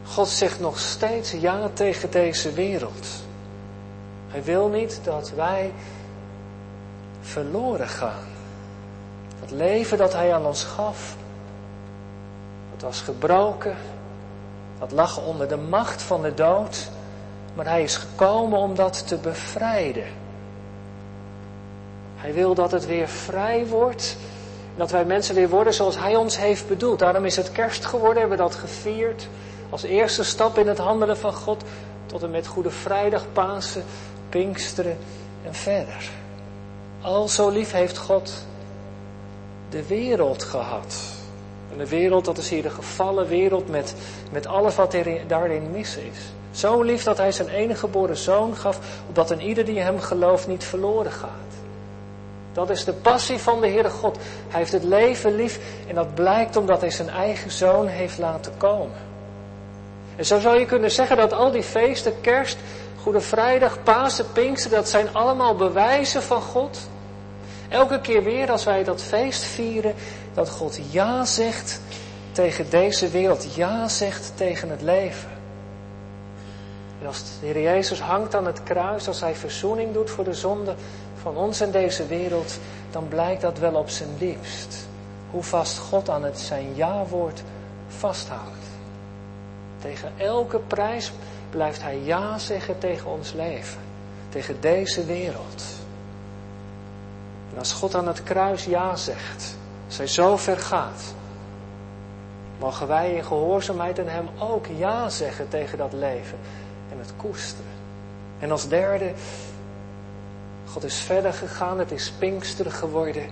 God 0.03 0.27
zegt 0.27 0.59
nog 0.59 0.79
steeds 0.79 1.31
ja 1.31 1.69
tegen 1.73 2.11
deze 2.11 2.53
wereld. 2.53 3.07
Hij 4.27 4.43
wil 4.43 4.67
niet 4.67 4.99
dat 5.03 5.31
wij 5.35 5.73
verloren 7.21 7.87
gaan. 7.87 8.27
Het 9.39 9.51
leven 9.51 9.97
dat 9.97 10.13
Hij 10.13 10.33
aan 10.33 10.45
ons 10.45 10.63
gaf, 10.63 11.15
dat 12.71 12.81
was 12.81 13.01
gebroken, 13.01 13.75
dat 14.79 14.91
lag 14.91 15.25
onder 15.25 15.47
de 15.47 15.57
macht 15.57 16.01
van 16.01 16.21
de 16.21 16.33
dood, 16.33 16.89
maar 17.53 17.65
Hij 17.65 17.83
is 17.83 17.95
gekomen 17.95 18.59
om 18.59 18.75
dat 18.75 19.07
te 19.07 19.15
bevrijden. 19.15 20.07
Hij 22.15 22.33
wil 22.33 22.53
dat 22.53 22.71
het 22.71 22.85
weer 22.85 23.07
vrij 23.07 23.67
wordt, 23.67 24.17
dat 24.75 24.91
wij 24.91 25.05
mensen 25.05 25.35
weer 25.35 25.49
worden 25.49 25.73
zoals 25.73 25.97
Hij 25.97 26.15
ons 26.15 26.37
heeft 26.37 26.67
bedoeld. 26.67 26.99
Daarom 26.99 27.25
is 27.25 27.35
het 27.35 27.51
kerst 27.51 27.85
geworden, 27.85 28.19
hebben 28.19 28.37
we 28.37 28.43
dat 28.43 28.55
gevierd. 28.55 29.27
Als 29.69 29.83
eerste 29.83 30.23
stap 30.23 30.57
in 30.57 30.67
het 30.67 30.77
handelen 30.77 31.17
van 31.17 31.33
God 31.33 31.63
tot 32.05 32.23
en 32.23 32.31
met 32.31 32.47
Goede 32.47 32.71
Vrijdag, 32.71 33.25
Pasen, 33.33 33.83
Pinksteren 34.29 34.97
en 35.45 35.53
verder. 35.53 36.09
Al 37.01 37.27
zo 37.27 37.49
lief 37.49 37.71
heeft 37.71 37.97
God 37.97 38.33
de 39.69 39.87
wereld 39.87 40.43
gehad. 40.43 41.18
En 41.71 41.77
de 41.77 41.87
wereld, 41.87 42.25
dat 42.25 42.37
is 42.37 42.49
hier 42.49 42.61
de 42.61 42.69
gevallen 42.69 43.27
wereld 43.27 43.69
met, 43.69 43.95
met 44.31 44.47
alles 44.47 44.75
wat 44.75 44.95
daarin 45.27 45.71
mis 45.71 45.97
is. 45.97 46.19
Zo 46.51 46.81
lief 46.81 47.03
dat 47.03 47.17
hij 47.17 47.31
zijn 47.31 47.49
enige 47.49 47.79
geboren 47.79 48.17
zoon 48.17 48.55
gaf, 48.55 48.79
opdat 49.07 49.31
een 49.31 49.41
ieder 49.41 49.65
die 49.65 49.79
hem 49.79 49.99
gelooft 49.99 50.47
niet 50.47 50.63
verloren 50.63 51.11
gaat. 51.11 51.49
Dat 52.53 52.69
is 52.69 52.83
de 52.83 52.93
passie 52.93 53.37
van 53.37 53.61
de 53.61 53.67
Heere 53.67 53.89
God. 53.89 54.17
Hij 54.47 54.59
heeft 54.59 54.71
het 54.71 54.83
leven 54.83 55.35
lief 55.35 55.59
en 55.87 55.95
dat 55.95 56.15
blijkt 56.15 56.55
omdat 56.55 56.81
hij 56.81 56.91
zijn 56.91 57.09
eigen 57.09 57.51
zoon 57.51 57.87
heeft 57.87 58.17
laten 58.17 58.51
komen. 58.57 58.97
En 60.15 60.25
zo 60.25 60.39
zou 60.39 60.59
je 60.59 60.65
kunnen 60.65 60.91
zeggen 60.91 61.17
dat 61.17 61.33
al 61.33 61.51
die 61.51 61.63
feesten, 61.63 62.21
kerst, 62.21 62.57
Goede 63.01 63.21
Vrijdag, 63.21 63.83
Pasen, 63.83 64.31
Pinkster, 64.31 64.71
dat 64.71 64.89
zijn 64.89 65.13
allemaal 65.13 65.55
bewijzen 65.55 66.23
van 66.23 66.41
God. 66.41 66.77
Elke 67.69 68.01
keer 68.01 68.23
weer 68.23 68.51
als 68.51 68.63
wij 68.63 68.83
dat 68.83 69.01
feest 69.01 69.43
vieren, 69.43 69.93
dat 70.33 70.49
God 70.49 70.79
ja 70.89 71.25
zegt 71.25 71.79
tegen 72.31 72.69
deze 72.69 73.09
wereld, 73.09 73.55
ja 73.55 73.87
zegt 73.87 74.31
tegen 74.35 74.69
het 74.69 74.81
leven. 74.81 75.29
En 77.01 77.07
als 77.07 77.23
de 77.39 77.45
Heer 77.45 77.61
Jezus 77.61 77.99
hangt 77.99 78.35
aan 78.35 78.45
het 78.45 78.63
kruis, 78.63 79.07
als 79.07 79.19
Hij 79.19 79.35
verzoening 79.35 79.93
doet 79.93 80.09
voor 80.09 80.23
de 80.23 80.33
zonde 80.33 80.75
van 81.21 81.37
ons 81.37 81.61
en 81.61 81.71
deze 81.71 82.05
wereld, 82.05 82.59
dan 82.91 83.07
blijkt 83.07 83.41
dat 83.41 83.59
wel 83.59 83.73
op 83.73 83.89
zijn 83.89 84.09
liefst. 84.19 84.87
Hoe 85.31 85.43
vast 85.43 85.77
God 85.77 86.09
aan 86.09 86.23
het 86.23 86.39
zijn 86.39 86.75
ja-woord 86.75 87.43
vasthoudt. 87.87 88.67
Tegen 89.81 90.11
elke 90.17 90.59
prijs 90.59 91.11
blijft 91.49 91.81
hij 91.81 91.99
ja 92.03 92.37
zeggen 92.37 92.77
tegen 92.77 93.09
ons 93.09 93.33
leven. 93.33 93.81
Tegen 94.29 94.61
deze 94.61 95.05
wereld. 95.05 95.78
Als 97.59 97.71
God 97.71 97.95
aan 97.95 98.07
het 98.07 98.23
kruis 98.23 98.65
ja 98.65 98.95
zegt, 98.95 99.55
hij 99.97 100.07
zo 100.07 100.37
ver 100.37 100.57
gaat, 100.57 101.01
mogen 102.59 102.87
wij 102.87 103.15
in 103.15 103.23
gehoorzaamheid 103.23 103.99
aan 103.99 104.07
hem 104.07 104.29
ook 104.37 104.65
ja 104.77 105.09
zeggen 105.09 105.49
tegen 105.49 105.77
dat 105.77 105.93
leven 105.93 106.37
en 106.91 106.99
het 106.99 107.13
koesteren. 107.17 107.71
En 108.39 108.51
als 108.51 108.67
derde, 108.67 109.11
God 110.65 110.83
is 110.83 110.95
verder 110.95 111.33
gegaan, 111.33 111.79
het 111.79 111.91
is 111.91 112.11
Pinkster 112.11 112.71
geworden 112.71 113.25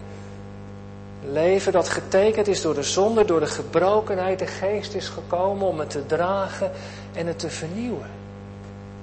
leven 1.32 1.72
dat 1.72 1.90
getekend 1.90 2.48
is 2.48 2.62
door 2.62 2.74
de 2.74 2.84
zonde, 2.84 3.26
door 3.26 3.40
de 3.40 3.46
gebrokenheid. 3.46 4.40
De 4.40 4.48
geest 4.48 4.94
is 4.94 5.08
gekomen 5.08 5.68
om 5.68 5.80
het 5.80 5.90
te 5.90 6.06
dragen 6.06 6.72
en 7.14 7.28
het 7.28 7.40
te 7.40 7.50
vernieuwen. 7.50 8.10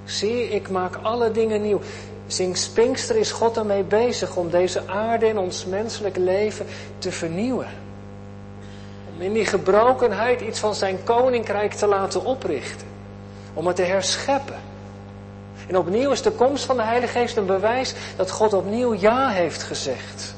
Zie, 0.05 0.49
ik 0.49 0.69
maak 0.69 0.95
alle 1.01 1.31
dingen 1.31 1.61
nieuw. 1.61 1.81
Sinds 2.27 2.69
Pinkster 2.69 3.15
is 3.15 3.31
God 3.31 3.57
ermee 3.57 3.83
bezig 3.83 4.35
om 4.35 4.49
deze 4.49 4.87
aarde 4.87 5.25
en 5.25 5.37
ons 5.37 5.65
menselijk 5.65 6.17
leven 6.17 6.65
te 6.97 7.11
vernieuwen. 7.11 7.67
Om 9.15 9.21
in 9.21 9.33
die 9.33 9.45
gebrokenheid 9.45 10.41
iets 10.41 10.59
van 10.59 10.75
zijn 10.75 11.03
koninkrijk 11.03 11.73
te 11.73 11.87
laten 11.87 12.25
oprichten. 12.25 12.87
Om 13.53 13.67
het 13.67 13.75
te 13.75 13.81
herscheppen. 13.81 14.59
En 15.67 15.77
opnieuw 15.77 16.11
is 16.11 16.21
de 16.21 16.31
komst 16.31 16.65
van 16.65 16.75
de 16.75 16.83
Heilige 16.83 17.19
Geest 17.19 17.37
een 17.37 17.45
bewijs 17.45 17.93
dat 18.15 18.31
God 18.31 18.53
opnieuw 18.53 18.93
ja 18.93 19.29
heeft 19.29 19.63
gezegd. 19.63 20.34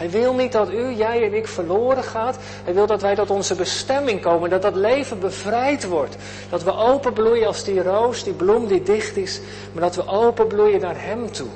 Hij 0.00 0.10
wil 0.10 0.34
niet 0.34 0.52
dat 0.52 0.72
u, 0.72 0.92
jij 0.92 1.24
en 1.24 1.34
ik 1.34 1.46
verloren 1.46 2.02
gaat. 2.02 2.36
Hij 2.64 2.74
wil 2.74 2.86
dat 2.86 3.02
wij 3.02 3.14
tot 3.14 3.30
onze 3.30 3.54
bestemming 3.54 4.20
komen. 4.20 4.50
Dat 4.50 4.62
dat 4.62 4.74
leven 4.74 5.20
bevrijd 5.20 5.86
wordt. 5.86 6.16
Dat 6.50 6.62
we 6.62 6.72
openbloeien 6.72 7.46
als 7.46 7.64
die 7.64 7.82
roos, 7.82 8.24
die 8.24 8.32
bloem 8.32 8.66
die 8.66 8.82
dicht 8.82 9.16
is. 9.16 9.40
Maar 9.72 9.82
dat 9.82 9.94
we 9.94 10.06
openbloeien 10.06 10.80
naar 10.80 11.02
Hem 11.02 11.32
toe. 11.32 11.48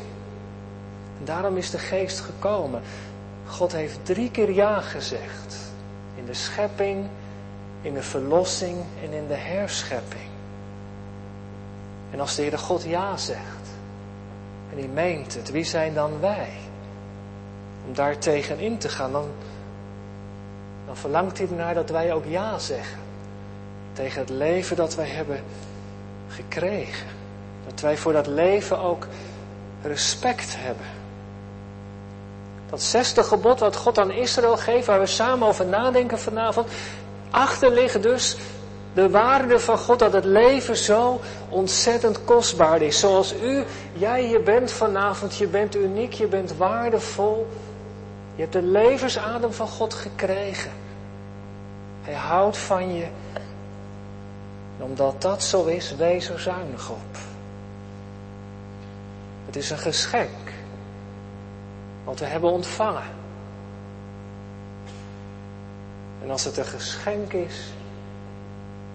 En 1.18 1.24
daarom 1.24 1.56
is 1.56 1.70
de 1.70 1.78
geest 1.78 2.20
gekomen. 2.20 2.82
God 3.46 3.72
heeft 3.72 3.98
drie 4.02 4.30
keer 4.30 4.52
ja 4.52 4.80
gezegd. 4.80 5.56
In 6.14 6.24
de 6.24 6.34
schepping, 6.34 7.06
in 7.82 7.94
de 7.94 8.02
verlossing 8.02 8.76
en 9.04 9.12
in 9.12 9.26
de 9.26 9.34
herschepping. 9.34 10.28
En 12.10 12.20
als 12.20 12.34
de 12.34 12.42
Heer 12.42 12.58
God 12.58 12.82
ja 12.82 13.16
zegt. 13.16 13.68
En 14.72 14.78
hij 14.78 14.88
meent 14.88 15.34
het. 15.34 15.50
Wie 15.50 15.64
zijn 15.64 15.94
dan 15.94 16.20
wij? 16.20 16.52
Om 17.86 17.94
daar 17.94 18.18
tegenin 18.18 18.78
te 18.78 18.88
gaan, 18.88 19.12
dan, 19.12 19.28
dan 20.86 20.96
verlangt 20.96 21.38
hij 21.38 21.46
ernaar 21.48 21.74
dat 21.74 21.90
wij 21.90 22.12
ook 22.12 22.24
ja 22.26 22.58
zeggen. 22.58 22.98
Tegen 23.92 24.20
het 24.20 24.30
leven 24.30 24.76
dat 24.76 24.94
wij 24.94 25.08
hebben 25.08 25.42
gekregen. 26.28 27.06
Dat 27.66 27.80
wij 27.80 27.96
voor 27.96 28.12
dat 28.12 28.26
leven 28.26 28.78
ook 28.78 29.06
respect 29.82 30.54
hebben. 30.58 30.86
Dat 32.70 32.82
zesde 32.82 33.22
gebod 33.22 33.60
wat 33.60 33.76
God 33.76 33.98
aan 33.98 34.10
Israël 34.10 34.56
geeft, 34.56 34.86
waar 34.86 35.00
we 35.00 35.06
samen 35.06 35.48
over 35.48 35.66
nadenken 35.66 36.18
vanavond. 36.18 36.68
Achter 37.30 37.70
ligt 37.70 38.02
dus 38.02 38.36
de 38.94 39.10
waarde 39.10 39.60
van 39.60 39.78
God 39.78 39.98
dat 39.98 40.12
het 40.12 40.24
leven 40.24 40.76
zo 40.76 41.20
ontzettend 41.48 42.24
kostbaar 42.24 42.82
is. 42.82 42.98
Zoals 42.98 43.34
u, 43.42 43.64
jij 43.92 44.28
je 44.28 44.40
bent 44.40 44.72
vanavond, 44.72 45.36
je 45.36 45.46
bent 45.46 45.76
uniek, 45.76 46.12
je 46.12 46.26
bent 46.26 46.56
waardevol. 46.56 47.46
Je 48.34 48.40
hebt 48.40 48.52
de 48.52 48.62
levensadem 48.62 49.52
van 49.52 49.68
God 49.68 49.94
gekregen. 49.94 50.70
Hij 52.02 52.14
houdt 52.14 52.56
van 52.56 52.94
je. 52.94 53.06
En 54.78 54.84
omdat 54.84 55.22
dat 55.22 55.42
zo 55.42 55.64
is, 55.64 55.94
wees 55.96 56.28
er 56.28 56.40
zuinig 56.40 56.90
op. 56.90 57.16
Het 59.46 59.56
is 59.56 59.70
een 59.70 59.78
geschenk. 59.78 60.52
Wat 62.04 62.18
we 62.18 62.24
hebben 62.24 62.50
ontvangen. 62.50 63.02
En 66.22 66.30
als 66.30 66.44
het 66.44 66.56
een 66.56 66.64
geschenk 66.64 67.32
is, 67.32 67.72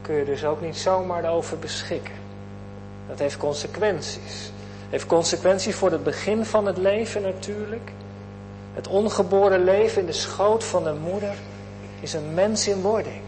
kun 0.01 0.15
je 0.15 0.25
dus 0.25 0.45
ook 0.45 0.61
niet 0.61 0.77
zomaar 0.77 1.29
over 1.29 1.59
beschikken. 1.59 2.13
Dat 3.07 3.19
heeft 3.19 3.37
consequenties. 3.37 4.51
Heeft 4.89 5.05
consequenties 5.05 5.75
voor 5.75 5.91
het 5.91 6.03
begin 6.03 6.45
van 6.45 6.65
het 6.65 6.77
leven 6.77 7.21
natuurlijk. 7.21 7.91
Het 8.73 8.87
ongeboren 8.87 9.63
leven 9.63 10.01
in 10.01 10.07
de 10.07 10.11
schoot 10.11 10.63
van 10.63 10.83
de 10.83 10.93
moeder 10.93 11.33
is 11.99 12.13
een 12.13 12.33
mens 12.33 12.67
in 12.67 12.81
wording. 12.81 13.21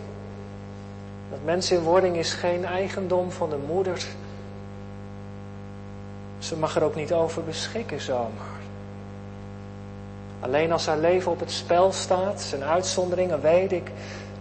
Dat 1.30 1.40
mens 1.44 1.72
in 1.72 1.80
wording 1.80 2.16
is 2.16 2.34
geen 2.34 2.66
eigendom 2.66 3.32
van 3.32 3.50
de 3.50 3.58
moeder. 3.68 4.06
Ze 6.40 6.58
mag 6.58 6.76
er 6.76 6.84
ook 6.84 6.96
niet 6.96 7.14
over 7.14 7.44
beschikken 7.44 8.02
zomaar. 8.02 8.60
Alleen 10.40 10.72
als 10.72 10.86
haar 10.86 10.98
leven 10.98 11.32
op 11.32 11.40
het 11.40 11.52
spel 11.52 11.92
staat, 11.92 12.42
zijn 12.42 12.64
uitzonderingen 12.64 13.42
weet 13.42 13.72
ik, 13.72 13.92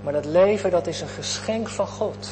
maar 0.03 0.13
dat 0.13 0.25
leven 0.25 0.71
dat 0.71 0.87
is 0.87 1.01
een 1.01 1.09
geschenk 1.09 1.69
van 1.69 1.87
God. 1.87 2.29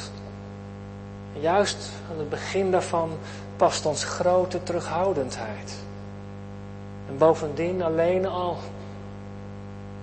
Juist 1.33 1.89
aan 2.11 2.19
het 2.19 2.29
begin 2.29 2.71
daarvan 2.71 3.17
past 3.55 3.85
ons 3.85 4.03
grote 4.03 4.63
terughoudendheid. 4.63 5.75
En 7.09 7.17
bovendien 7.17 7.81
alleen 7.81 8.25
al, 8.25 8.57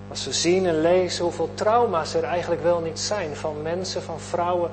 als 0.09 0.25
we 0.25 0.33
zien 0.33 0.67
en 0.67 0.81
lezen 0.81 1.25
hoeveel 1.25 1.51
trauma's 1.55 2.15
er 2.15 2.25
eigenlijk 2.25 2.63
wel 2.63 2.81
niet 2.81 2.99
zijn 2.99 3.37
van 3.37 3.63
mensen, 3.63 4.03
van 4.03 4.21
vrouwen 4.21 4.71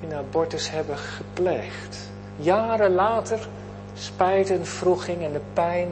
die 0.00 0.10
een 0.10 0.16
abortus 0.16 0.70
hebben 0.70 0.98
gepleegd. 0.98 1.96
Jaren 2.36 2.94
later, 2.94 3.48
spijt 3.94 4.50
en 4.50 4.66
vroeging 4.66 5.22
en 5.22 5.32
de 5.32 5.40
pijn, 5.52 5.88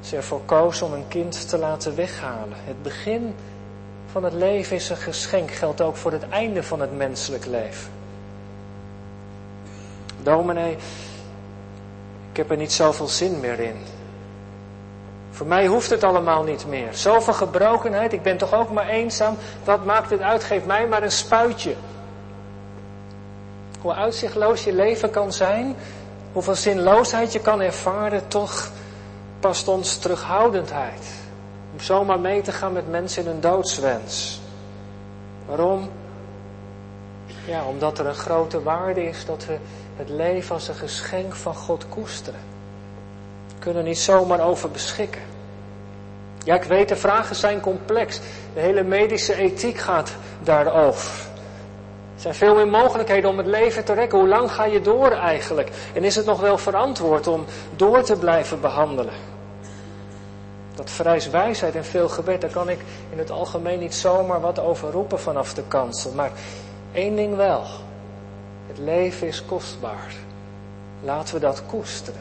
ze 0.00 0.16
ervoor 0.16 0.40
kozen 0.44 0.86
om 0.86 0.92
een 0.92 1.08
kind 1.08 1.48
te 1.48 1.58
laten 1.58 1.94
weghalen. 1.94 2.56
Het 2.64 2.82
begin 2.82 3.34
van 4.12 4.24
het 4.24 4.32
leven 4.32 4.76
is 4.76 4.90
een 4.90 4.96
geschenk, 4.96 5.50
geldt 5.50 5.80
ook 5.80 5.96
voor 5.96 6.12
het 6.12 6.28
einde 6.28 6.62
van 6.62 6.80
het 6.80 6.96
menselijk 6.96 7.46
leven. 7.46 7.90
Dominee, 10.22 10.76
ik 12.30 12.36
heb 12.36 12.50
er 12.50 12.56
niet 12.56 12.72
zoveel 12.72 13.08
zin 13.08 13.40
meer 13.40 13.60
in. 13.60 13.76
Voor 15.40 15.48
mij 15.48 15.66
hoeft 15.66 15.90
het 15.90 16.04
allemaal 16.04 16.42
niet 16.42 16.66
meer. 16.66 16.94
Zoveel 16.94 17.32
gebrokenheid, 17.32 18.12
ik 18.12 18.22
ben 18.22 18.36
toch 18.36 18.54
ook 18.54 18.70
maar 18.70 18.88
eenzaam. 18.88 19.36
Wat 19.64 19.84
maakt 19.84 20.10
het 20.10 20.20
uit? 20.20 20.44
Geef 20.44 20.64
mij 20.64 20.86
maar 20.86 21.02
een 21.02 21.12
spuitje. 21.12 21.74
Hoe 23.80 23.92
uitzichtloos 23.94 24.64
je 24.64 24.72
leven 24.72 25.10
kan 25.10 25.32
zijn, 25.32 25.76
hoeveel 26.32 26.54
zinloosheid 26.54 27.32
je 27.32 27.40
kan 27.40 27.60
ervaren, 27.60 28.28
toch 28.28 28.70
past 29.38 29.68
ons 29.68 29.96
terughoudendheid. 29.96 31.06
Om 31.72 31.80
zomaar 31.80 32.20
mee 32.20 32.40
te 32.40 32.52
gaan 32.52 32.72
met 32.72 32.90
mensen 32.90 33.24
in 33.24 33.30
een 33.30 33.40
doodswens. 33.40 34.40
Waarom? 35.46 35.90
Ja, 37.46 37.64
omdat 37.64 37.98
er 37.98 38.06
een 38.06 38.14
grote 38.14 38.62
waarde 38.62 39.04
is 39.04 39.24
dat 39.26 39.46
we 39.46 39.58
het 39.96 40.08
leven 40.08 40.54
als 40.54 40.68
een 40.68 40.74
geschenk 40.74 41.34
van 41.34 41.54
God 41.54 41.88
koesteren. 41.88 42.40
We 43.48 43.58
kunnen 43.58 43.84
niet 43.84 43.98
zomaar 43.98 44.40
over 44.40 44.70
beschikken. 44.70 45.29
Ja, 46.44 46.54
ik 46.54 46.62
weet, 46.62 46.88
de 46.88 46.96
vragen 46.96 47.36
zijn 47.36 47.60
complex. 47.60 48.20
De 48.54 48.60
hele 48.60 48.82
medische 48.82 49.34
ethiek 49.34 49.78
gaat 49.78 50.10
daarover. 50.42 51.28
Er 52.14 52.20
zijn 52.26 52.34
veel 52.34 52.54
meer 52.54 52.68
mogelijkheden 52.68 53.30
om 53.30 53.38
het 53.38 53.46
leven 53.46 53.84
te 53.84 53.92
rekken. 53.92 54.18
Hoe 54.18 54.28
lang 54.28 54.52
ga 54.52 54.64
je 54.64 54.80
door 54.80 55.10
eigenlijk? 55.10 55.70
En 55.94 56.04
is 56.04 56.16
het 56.16 56.26
nog 56.26 56.40
wel 56.40 56.58
verantwoord 56.58 57.26
om 57.26 57.44
door 57.76 58.02
te 58.02 58.16
blijven 58.16 58.60
behandelen? 58.60 59.14
Dat 60.74 60.90
vereist 60.90 61.30
wijsheid 61.30 61.74
en 61.74 61.84
veel 61.84 62.08
gebed. 62.08 62.40
Daar 62.40 62.50
kan 62.50 62.68
ik 62.68 62.80
in 63.10 63.18
het 63.18 63.30
algemeen 63.30 63.78
niet 63.78 63.94
zomaar 63.94 64.40
wat 64.40 64.58
over 64.58 64.90
roepen 64.90 65.20
vanaf 65.20 65.54
de 65.54 65.62
kansel. 65.68 66.12
Maar 66.12 66.30
één 66.92 67.16
ding 67.16 67.36
wel. 67.36 67.64
Het 68.66 68.78
leven 68.78 69.26
is 69.26 69.44
kostbaar. 69.44 70.14
Laten 71.02 71.34
we 71.34 71.40
dat 71.40 71.62
koesteren. 71.66 72.20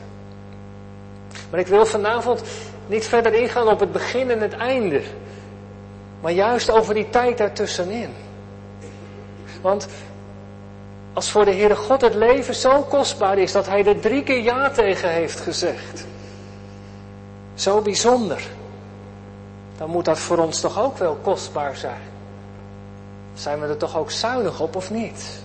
Maar 1.50 1.60
ik 1.60 1.68
wil 1.68 1.86
vanavond 1.86 2.42
niet 2.89 3.06
verder 3.06 3.34
ingaan 3.34 3.67
op 3.67 3.80
het 3.80 3.91
begin 3.91 4.32
en 4.32 4.39
het 4.41 4.54
einde. 4.54 5.02
Maar 6.21 6.32
juist 6.32 6.69
over 6.69 6.93
die 6.93 7.10
tijd 7.10 7.38
daartussenin. 7.38 8.13
Want 9.62 9.88
als 11.13 11.32
voor 11.32 11.45
de 11.45 11.54
Heere 11.54 11.75
God 11.75 12.02
het 12.02 12.13
leven 12.15 12.56
zo 12.56 12.82
kostbaar 12.82 13.38
is 13.38 13.52
dat 13.52 13.67
Hij 13.67 13.86
er 13.86 13.99
drie 13.99 14.23
keer 14.23 14.43
ja 14.43 14.69
tegen 14.69 15.10
heeft 15.10 15.39
gezegd. 15.39 16.06
Zo 17.54 17.82
bijzonder. 17.82 18.47
Dan 19.78 19.89
moet 19.89 20.06
dat 20.06 20.19
voor 20.19 20.38
ons 20.38 20.60
toch 20.60 20.82
ook 20.82 20.97
wel 20.97 21.15
kostbaar 21.15 21.75
zijn. 21.75 22.02
Zijn 23.34 23.60
we 23.60 23.67
er 23.67 23.78
toch 23.78 23.97
ook 23.97 24.12
zuinig 24.12 24.60
op 24.60 24.75
of 24.75 24.91
niet? 24.91 25.41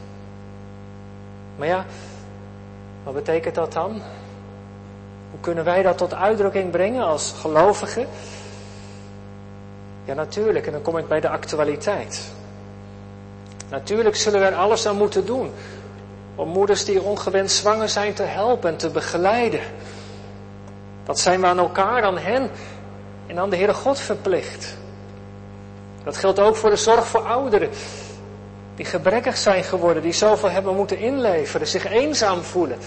Maar 1.57 1.66
ja, 1.66 1.85
wat 3.04 3.14
betekent 3.14 3.54
dat 3.54 3.72
dan? 3.72 4.02
Kunnen 5.44 5.64
wij 5.64 5.83
dat 5.83 5.98
tot 5.98 6.14
uitdrukking 6.14 6.70
brengen 6.70 7.04
als 7.04 7.35
gelovigen? 7.40 8.07
Ja, 10.04 10.14
natuurlijk, 10.14 10.66
en 10.66 10.72
dan 10.72 10.83
kom 10.83 10.98
ik 10.98 11.09
bij 11.09 11.20
de 11.20 11.28
actualiteit. 11.28 12.33
Natuurlijk 13.68 14.16
zullen 14.16 14.40
we 14.40 14.46
er 14.46 14.54
alles 14.54 14.87
aan 14.87 14.96
moeten 14.96 15.26
doen 15.26 15.52
om 16.35 16.48
moeders 16.48 16.85
die 16.85 17.02
ongewenst 17.02 17.57
zwanger 17.57 17.88
zijn 17.88 18.14
te 18.14 18.22
helpen 18.22 18.70
en 18.70 18.76
te 18.76 18.90
begeleiden. 18.90 19.61
Dat 21.04 21.18
zijn 21.18 21.40
we 21.40 21.46
aan 21.46 21.59
elkaar, 21.59 22.02
aan 22.02 22.18
hen 22.18 22.50
en 23.26 23.38
aan 23.38 23.50
de 23.50 23.57
Heere 23.57 23.74
God 23.74 23.98
verplicht. 23.98 24.76
Dat 26.04 26.16
geldt 26.16 26.38
ook 26.38 26.57
voor 26.57 26.70
de 26.70 26.76
zorg 26.76 27.07
voor 27.07 27.26
ouderen 27.26 27.70
die 28.74 28.85
gebrekkig 28.85 29.37
zijn 29.37 29.64
geworden, 29.64 30.02
die 30.02 30.12
zoveel 30.12 30.50
hebben 30.50 30.76
moeten 30.76 30.98
inleveren, 30.98 31.66
zich 31.66 31.87
eenzaam 31.90 32.42
voelen. 32.42 32.78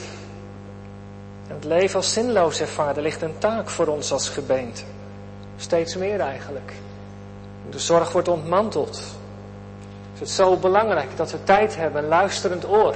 Het 1.58 1.66
leven 1.66 1.96
als 1.96 2.14
zinloos 2.14 2.60
ervaren 2.60 3.04
ligt 3.04 3.22
een 3.22 3.38
taak 3.38 3.70
voor 3.70 3.88
ons 3.88 4.12
als 4.12 4.30
gemeente. 4.30 4.82
Steeds 5.56 5.96
meer 5.96 6.20
eigenlijk. 6.20 6.74
De 7.70 7.80
zorg 7.80 8.12
wordt 8.12 8.28
ontmanteld. 8.28 9.02
Is 10.14 10.20
het 10.20 10.30
zo 10.30 10.56
belangrijk 10.56 11.18
dat 11.18 11.32
we 11.32 11.44
tijd 11.44 11.76
hebben, 11.76 12.04
een 12.04 12.10
luisterend 12.10 12.68
oor. 12.68 12.96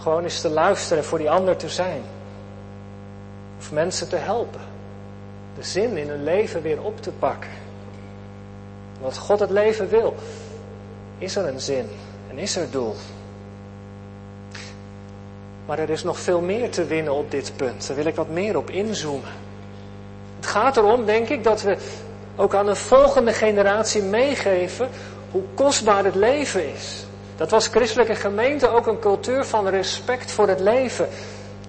Gewoon 0.00 0.22
eens 0.22 0.40
te 0.40 0.50
luisteren 0.50 1.04
voor 1.04 1.18
die 1.18 1.30
ander 1.30 1.56
te 1.56 1.68
zijn. 1.68 2.02
Of 3.58 3.72
mensen 3.72 4.08
te 4.08 4.16
helpen. 4.16 4.60
De 5.56 5.62
zin 5.62 5.96
in 5.96 6.08
hun 6.08 6.24
leven 6.24 6.62
weer 6.62 6.82
op 6.82 7.02
te 7.02 7.10
pakken. 7.10 7.50
Wat 9.00 9.18
God 9.18 9.40
het 9.40 9.50
leven 9.50 9.88
wil, 9.88 10.14
is 11.18 11.36
er 11.36 11.46
een 11.46 11.60
zin 11.60 11.88
en 12.30 12.38
is 12.38 12.56
er 12.56 12.70
doel. 12.70 12.94
Maar 15.68 15.78
er 15.78 15.90
is 15.90 16.02
nog 16.02 16.18
veel 16.18 16.40
meer 16.40 16.70
te 16.70 16.84
winnen 16.84 17.12
op 17.12 17.30
dit 17.30 17.52
punt. 17.56 17.86
Daar 17.86 17.96
wil 17.96 18.06
ik 18.06 18.14
wat 18.14 18.28
meer 18.28 18.56
op 18.56 18.70
inzoomen. 18.70 19.30
Het 20.36 20.46
gaat 20.46 20.76
erom, 20.76 21.04
denk 21.04 21.28
ik, 21.28 21.44
dat 21.44 21.62
we 21.62 21.76
ook 22.36 22.54
aan 22.54 22.68
een 22.68 22.76
volgende 22.76 23.32
generatie 23.32 24.02
meegeven 24.02 24.88
hoe 25.30 25.42
kostbaar 25.54 26.04
het 26.04 26.14
leven 26.14 26.74
is. 26.74 27.04
Dat 27.36 27.50
was 27.50 27.66
christelijke 27.66 28.14
gemeente 28.14 28.68
ook 28.68 28.86
een 28.86 28.98
cultuur 28.98 29.44
van 29.44 29.68
respect 29.68 30.30
voor 30.30 30.48
het 30.48 30.60
leven. 30.60 31.08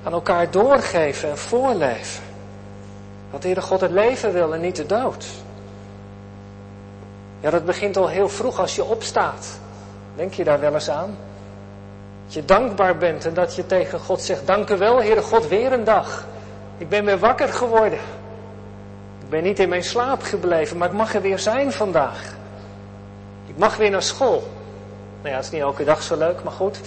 Aan 0.03 0.13
elkaar 0.13 0.51
doorgeven 0.51 1.29
en 1.29 1.37
voorleven. 1.37 2.23
Dat 3.31 3.41
de 3.41 3.47
Heere 3.47 3.61
God 3.61 3.81
het 3.81 3.91
leven 3.91 4.33
wil 4.33 4.53
en 4.53 4.61
niet 4.61 4.75
de 4.75 4.85
dood. 4.85 5.25
Ja, 7.39 7.49
dat 7.49 7.65
begint 7.65 7.97
al 7.97 8.07
heel 8.07 8.29
vroeg 8.29 8.59
als 8.59 8.75
je 8.75 8.83
opstaat. 8.83 9.59
Denk 10.15 10.33
je 10.33 10.43
daar 10.43 10.59
wel 10.59 10.73
eens 10.73 10.89
aan? 10.89 11.17
Dat 12.29 12.37
je 12.37 12.45
dankbaar 12.45 12.97
bent 12.97 13.25
en 13.25 13.33
dat 13.33 13.55
je 13.55 13.65
tegen 13.65 13.99
God 13.99 14.21
zegt: 14.21 14.47
Dank 14.47 14.69
u 14.69 14.77
wel, 14.77 15.01
Heere 15.01 15.21
God, 15.21 15.47
weer 15.47 15.71
een 15.71 15.83
dag. 15.83 16.25
Ik 16.77 16.89
ben 16.89 17.05
weer 17.05 17.19
wakker 17.19 17.47
geworden. 17.47 17.99
Ik 19.19 19.29
ben 19.29 19.43
niet 19.43 19.59
in 19.59 19.69
mijn 19.69 19.83
slaap 19.83 20.21
gebleven, 20.21 20.77
maar 20.77 20.87
ik 20.87 20.93
mag 20.93 21.15
er 21.15 21.21
weer 21.21 21.39
zijn 21.39 21.71
vandaag. 21.71 22.35
Ik 23.47 23.57
mag 23.57 23.77
weer 23.77 23.89
naar 23.89 24.01
school. 24.01 24.47
Nou 25.17 25.29
ja, 25.29 25.35
het 25.35 25.45
is 25.45 25.51
niet 25.51 25.61
elke 25.61 25.83
dag 25.83 26.01
zo 26.01 26.17
leuk, 26.17 26.43
maar 26.43 26.53
goed. 26.53 26.79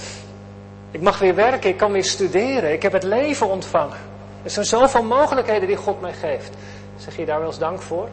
Ik 0.90 1.00
mag 1.00 1.18
weer 1.18 1.34
werken, 1.34 1.70
ik 1.70 1.76
kan 1.76 1.92
weer 1.92 2.04
studeren, 2.04 2.72
ik 2.72 2.82
heb 2.82 2.92
het 2.92 3.02
leven 3.02 3.48
ontvangen. 3.48 3.98
Er 4.42 4.50
zijn 4.50 4.66
zoveel 4.66 5.02
mogelijkheden 5.02 5.68
die 5.68 5.76
God 5.76 6.00
mij 6.00 6.12
geeft. 6.12 6.50
Zeg 6.96 7.16
je 7.16 7.24
daar 7.24 7.38
wel 7.38 7.48
eens 7.48 7.58
dank 7.58 7.80
voor? 7.80 8.08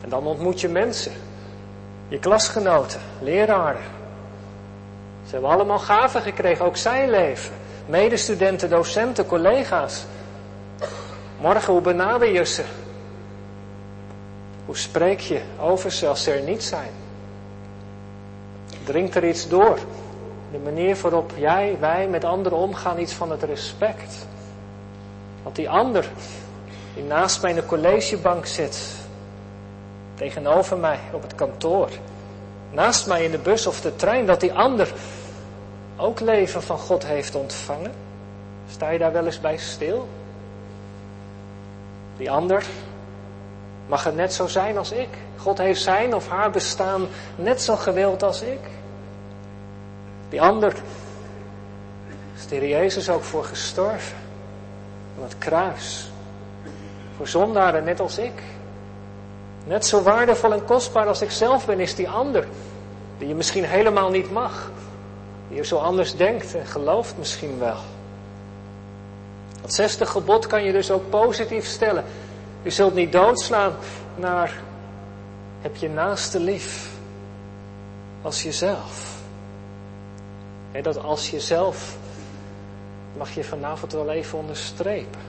En 0.00 0.08
dan 0.08 0.26
ontmoet 0.26 0.60
je 0.60 0.68
mensen, 0.68 1.12
je 2.08 2.18
klasgenoten, 2.18 3.00
leraren. 3.20 4.02
Ze 5.26 5.32
hebben 5.32 5.50
allemaal 5.50 5.78
gaven 5.78 6.22
gekregen, 6.22 6.64
ook 6.64 6.76
zij 6.76 7.10
leven. 7.10 7.54
Medestudenten, 7.86 8.70
docenten, 8.70 9.26
collega's. 9.26 10.04
Morgen, 11.40 11.72
hoe 11.72 11.82
benader 11.82 12.32
je 12.32 12.44
ze? 12.44 12.64
Hoe 14.66 14.76
spreek 14.76 15.20
je 15.20 15.40
over 15.60 15.92
ze 15.92 16.08
als 16.08 16.22
ze 16.22 16.32
er 16.32 16.42
niet 16.42 16.62
zijn? 16.62 16.90
Dringt 18.84 19.14
er 19.14 19.28
iets 19.28 19.48
door? 19.48 19.78
De 20.52 20.58
manier 20.58 20.96
waarop 20.96 21.32
jij, 21.36 21.76
wij 21.80 22.08
met 22.08 22.24
anderen 22.24 22.58
omgaan, 22.58 22.98
iets 22.98 23.12
van 23.12 23.30
het 23.30 23.42
respect. 23.42 24.26
Want 25.42 25.56
die 25.56 25.70
ander 25.70 26.08
die 26.94 27.04
naast 27.04 27.42
mij 27.42 27.50
in 27.50 27.56
de 27.56 27.66
collegebank 27.66 28.46
zit, 28.46 28.94
tegenover 30.14 30.78
mij 30.78 30.98
op 31.12 31.22
het 31.22 31.34
kantoor, 31.34 31.88
naast 32.74 33.06
mij 33.06 33.24
in 33.24 33.30
de 33.30 33.38
bus 33.38 33.66
of 33.66 33.80
de 33.80 33.96
trein, 33.96 34.26
dat 34.26 34.40
die 34.40 34.52
ander 34.52 34.92
ook 35.96 36.20
leven 36.20 36.62
van 36.62 36.78
God 36.78 37.06
heeft 37.06 37.34
ontvangen? 37.34 37.92
Sta 38.70 38.90
je 38.90 38.98
daar 38.98 39.12
wel 39.12 39.26
eens 39.26 39.40
bij 39.40 39.56
stil? 39.56 40.08
Die 42.16 42.30
ander 42.30 42.64
mag 43.86 44.04
het 44.04 44.14
net 44.14 44.32
zo 44.32 44.46
zijn 44.46 44.78
als 44.78 44.92
ik. 44.92 45.08
God 45.36 45.58
heeft 45.58 45.82
zijn 45.82 46.14
of 46.14 46.28
haar 46.28 46.50
bestaan 46.50 47.06
net 47.36 47.62
zo 47.62 47.76
gewild 47.76 48.22
als 48.22 48.42
ik. 48.42 48.60
Die 50.28 50.42
ander 50.42 50.74
is 52.36 52.46
de 52.46 52.68
Jezus 52.68 53.08
ook 53.08 53.22
voor 53.22 53.44
gestorven. 53.44 54.16
Aan 55.16 55.22
het 55.22 55.38
kruis. 55.38 56.10
Voor 57.16 57.28
zondaren 57.28 57.84
net 57.84 58.00
als 58.00 58.18
ik. 58.18 58.42
Net 59.64 59.86
zo 59.86 60.02
waardevol 60.02 60.52
en 60.52 60.64
kostbaar 60.64 61.06
als 61.06 61.22
ik 61.22 61.30
zelf 61.30 61.66
ben, 61.66 61.80
is 61.80 61.94
die 61.94 62.08
ander. 62.08 62.46
Die 63.18 63.28
je 63.28 63.34
misschien 63.34 63.64
helemaal 63.64 64.10
niet 64.10 64.32
mag. 64.32 64.70
Die 65.48 65.56
je 65.56 65.64
zo 65.64 65.76
anders 65.76 66.16
denkt 66.16 66.54
en 66.54 66.66
gelooft 66.66 67.14
misschien 67.18 67.58
wel. 67.58 67.78
Dat 69.62 69.74
zesde 69.74 70.06
gebod 70.06 70.46
kan 70.46 70.64
je 70.64 70.72
dus 70.72 70.90
ook 70.90 71.10
positief 71.10 71.66
stellen. 71.66 72.04
Je 72.62 72.70
zult 72.70 72.94
niet 72.94 73.12
doodslaan 73.12 73.72
naar 74.16 74.52
heb 75.60 75.76
je 75.76 75.88
naaste 75.88 76.40
lief 76.40 76.90
als 78.22 78.42
jezelf. 78.42 79.16
En 80.72 80.82
dat 80.82 81.02
als 81.02 81.30
jezelf 81.30 81.96
mag 83.16 83.34
je 83.34 83.44
vanavond 83.44 83.92
wel 83.92 84.10
even 84.10 84.38
onderstrepen. 84.38 85.20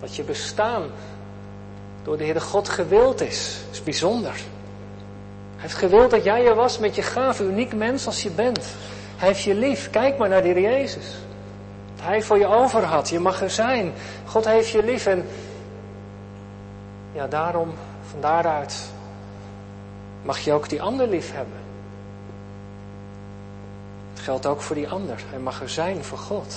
Dat 0.00 0.16
je 0.16 0.22
bestaan 0.22 0.82
door 2.02 2.16
de 2.16 2.24
Heere 2.24 2.40
God 2.40 2.68
gewild 2.68 3.20
is. 3.20 3.58
Is 3.70 3.82
bijzonder. 3.82 4.32
Hij 4.32 5.70
heeft 5.70 5.74
gewild 5.74 6.10
dat 6.10 6.24
jij 6.24 6.46
er 6.46 6.54
was 6.54 6.78
met 6.78 6.94
je 6.94 7.02
gave, 7.02 7.44
uniek 7.44 7.74
mens 7.74 8.06
als 8.06 8.22
je 8.22 8.30
bent. 8.30 8.66
Hij 9.16 9.28
heeft 9.28 9.42
je 9.42 9.54
lief. 9.54 9.90
Kijk 9.90 10.18
maar 10.18 10.28
naar 10.28 10.42
Heer 10.42 10.60
Jezus. 10.60 11.06
Dat 11.96 12.04
hij 12.06 12.22
voor 12.22 12.38
je 12.38 12.46
over 12.46 12.84
had. 12.84 13.08
Je 13.08 13.20
mag 13.20 13.42
er 13.42 13.50
zijn. 13.50 13.92
God 14.26 14.44
heeft 14.44 14.68
je 14.68 14.84
lief 14.84 15.06
en 15.06 15.26
ja, 17.12 17.26
daarom, 17.26 17.72
van 18.10 18.20
daaruit, 18.20 18.90
mag 20.22 20.38
je 20.38 20.52
ook 20.52 20.68
die 20.68 20.82
ander 20.82 21.08
lief 21.08 21.32
hebben. 21.32 21.60
Het 24.12 24.20
geldt 24.20 24.46
ook 24.46 24.60
voor 24.60 24.76
die 24.76 24.88
ander. 24.88 25.22
Hij 25.30 25.38
mag 25.38 25.60
er 25.60 25.68
zijn 25.68 26.04
voor 26.04 26.18
God. 26.18 26.54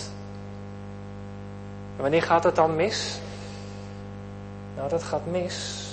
En 1.96 2.02
wanneer 2.02 2.24
gaat 2.24 2.44
het 2.44 2.56
dan 2.56 2.76
mis? 2.76 3.20
Nou, 4.76 4.90
dat 4.90 5.04
gaat 5.04 5.26
mis 5.26 5.84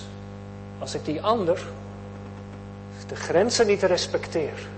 als 0.79 0.95
ik 0.95 1.05
die 1.05 1.23
ander, 1.23 1.67
de 3.07 3.17
grenzen 3.17 3.67
niet 3.67 3.83
respecteer. 3.83 4.69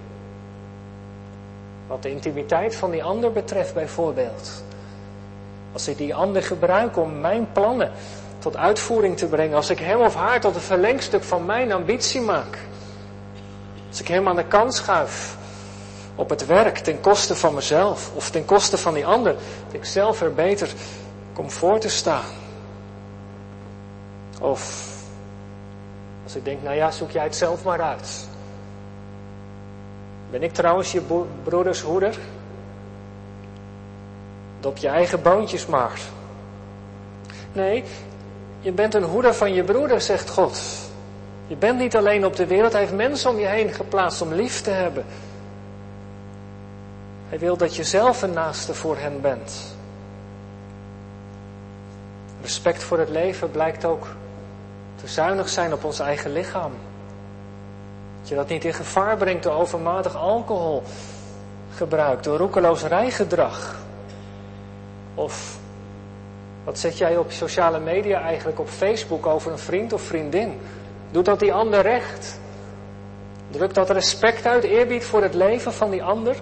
Wat 1.87 2.03
de 2.03 2.11
intimiteit 2.11 2.77
van 2.77 2.91
die 2.91 3.05
ander 3.05 3.33
betreft 3.33 3.75
bijvoorbeeld. 3.75 4.63
Als 5.73 5.89
ik 5.89 5.97
die 5.97 6.15
ander 6.15 6.43
gebruik 6.43 6.97
om 6.97 7.21
mijn 7.21 7.49
plannen 7.53 7.93
tot 8.39 8.57
uitvoering 8.57 9.17
te 9.17 9.27
brengen. 9.27 9.57
Als 9.57 9.71
ik 9.71 9.79
hem 9.79 10.01
of 10.01 10.15
haar 10.15 10.41
tot 10.41 10.55
een 10.55 10.61
verlengstuk 10.61 11.23
van 11.23 11.45
mijn 11.45 11.73
ambitie 11.73 12.21
maak. 12.21 12.59
Als 13.89 14.01
ik 14.01 14.09
hem 14.09 14.29
aan 14.29 14.37
de 14.37 14.45
kant 14.45 14.75
schuif 14.75 15.37
op 16.15 16.31
het 16.31 16.47
werk 16.47 16.79
ten 16.79 17.01
koste 17.01 17.35
van 17.35 17.55
mezelf 17.55 18.11
of 18.15 18.31
ten 18.31 18.45
koste 18.45 18.79
van 18.79 18.95
die 18.95 19.07
ander. 19.07 19.33
Dat 19.33 19.75
ik 19.75 19.85
zelf 19.85 20.21
er 20.21 20.35
beter 20.35 20.73
kom 21.33 21.51
voor 21.51 21.79
te 21.79 21.89
staan. 21.89 22.44
Of 24.41 24.93
als 26.25 26.37
ik 26.37 26.45
denk, 26.45 26.63
nou 26.63 26.77
ja, 26.77 26.91
zoek 26.91 27.11
jij 27.11 27.23
het 27.23 27.37
zelf 27.37 27.65
maar 27.65 27.81
uit. 27.81 28.29
Ben 30.31 30.43
ik 30.43 30.53
trouwens 30.53 30.93
je 30.93 31.03
broeders 31.43 31.81
hoeder? 31.81 32.19
Op 34.63 34.77
je 34.77 34.89
eigen 34.89 35.23
boontjes 35.23 35.67
maar. 35.67 36.01
Nee, 37.53 37.85
je 38.61 38.73
bent 38.73 38.95
een 38.95 39.03
hoeder 39.03 39.35
van 39.35 39.53
je 39.53 39.65
broeder, 39.65 40.01
zegt 40.01 40.31
God. 40.31 40.61
Je 41.47 41.57
bent 41.57 41.79
niet 41.79 41.97
alleen 41.97 42.27
op 42.27 42.37
de 42.37 42.47
wereld, 42.47 42.73
hij 42.73 42.81
heeft 42.81 42.95
mensen 42.95 43.31
om 43.31 43.39
je 43.39 43.47
heen 43.47 43.73
geplaatst 43.73 44.23
om 44.23 44.33
lief 44.33 44.61
te 44.61 44.71
hebben. 44.71 45.05
Hij 47.29 47.39
wil 47.39 47.57
dat 47.57 47.77
je 47.77 47.85
zelf 47.85 48.23
een 48.23 48.33
naaste 48.33 48.75
voor 48.75 48.97
hen 48.97 49.21
bent. 49.21 49.77
Respect 52.43 52.83
voor 52.83 52.99
het 52.99 53.09
leven 53.09 53.51
blijkt 53.51 53.85
ook 53.85 54.07
te 55.05 55.11
zuinig 55.11 55.49
zijn 55.49 55.73
op 55.73 55.85
ons 55.85 55.99
eigen 55.99 56.33
lichaam. 56.33 56.73
Dat 58.21 58.29
je 58.29 58.35
dat 58.35 58.49
niet 58.49 58.65
in 58.65 58.75
gevaar 58.75 59.17
brengt 59.17 59.43
door 59.43 59.53
overmatig 59.53 60.17
alcoholgebruik, 60.17 62.23
door 62.23 62.39
roekeloos 62.39 62.83
rijgedrag. 62.83 63.77
Of 65.15 65.59
wat 66.65 66.79
zet 66.79 66.99
jij 66.99 67.17
op 67.17 67.33
sociale 67.33 67.81
media 67.81 68.21
eigenlijk 68.21 68.59
op 68.59 68.69
Facebook 68.69 69.27
over 69.27 69.53
een 69.53 69.59
vriend 69.59 69.93
of 69.93 70.03
vriendin? 70.03 70.61
Doet 71.11 71.25
dat 71.25 71.41
die 71.41 71.53
ander 71.53 71.81
recht? 71.81 72.41
Drukt 73.51 73.75
dat 73.75 73.91
respect 73.91 74.47
uit, 74.47 74.65
eerbied 74.65 75.05
voor 75.05 75.23
het 75.23 75.35
leven 75.35 75.73
van 75.73 75.91
die 75.91 76.03
ander? 76.03 76.37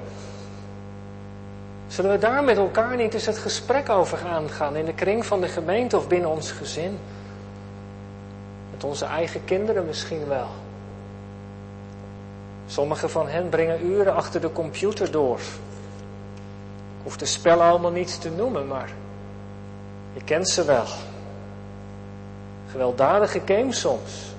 Zullen 1.87 2.11
we 2.11 2.19
daar 2.19 2.45
met 2.45 2.57
elkaar 2.57 2.97
niet 2.97 3.15
eens 3.15 3.27
het 3.27 3.39
gesprek 3.39 3.89
over 3.89 4.19
gaan 4.49 4.77
in 4.77 4.85
de 4.85 4.95
kring 4.95 5.27
van 5.27 5.41
de 5.41 5.49
gemeente 5.49 5.97
of 5.97 6.09
binnen 6.09 6.31
ons 6.31 6.51
gezin? 6.51 6.99
Onze 8.85 9.05
eigen 9.05 9.45
kinderen 9.45 9.87
misschien 9.87 10.29
wel. 10.29 10.47
Sommigen 12.67 13.11
van 13.11 13.29
hen 13.29 13.49
brengen 13.49 13.87
uren 13.87 14.15
achter 14.15 14.41
de 14.41 14.53
computer 14.53 15.11
door. 15.11 15.39
Ik 15.39 17.03
hoef 17.03 17.17
de 17.17 17.27
spellen 17.27 17.65
allemaal 17.65 17.91
niet 17.91 18.21
te 18.21 18.31
noemen, 18.31 18.67
maar 18.67 18.91
je 20.15 20.25
kent 20.25 20.49
ze 20.49 20.65
wel. 20.65 20.85
Gewelddadige 22.71 23.41
games 23.45 23.81
soms. 23.81 24.35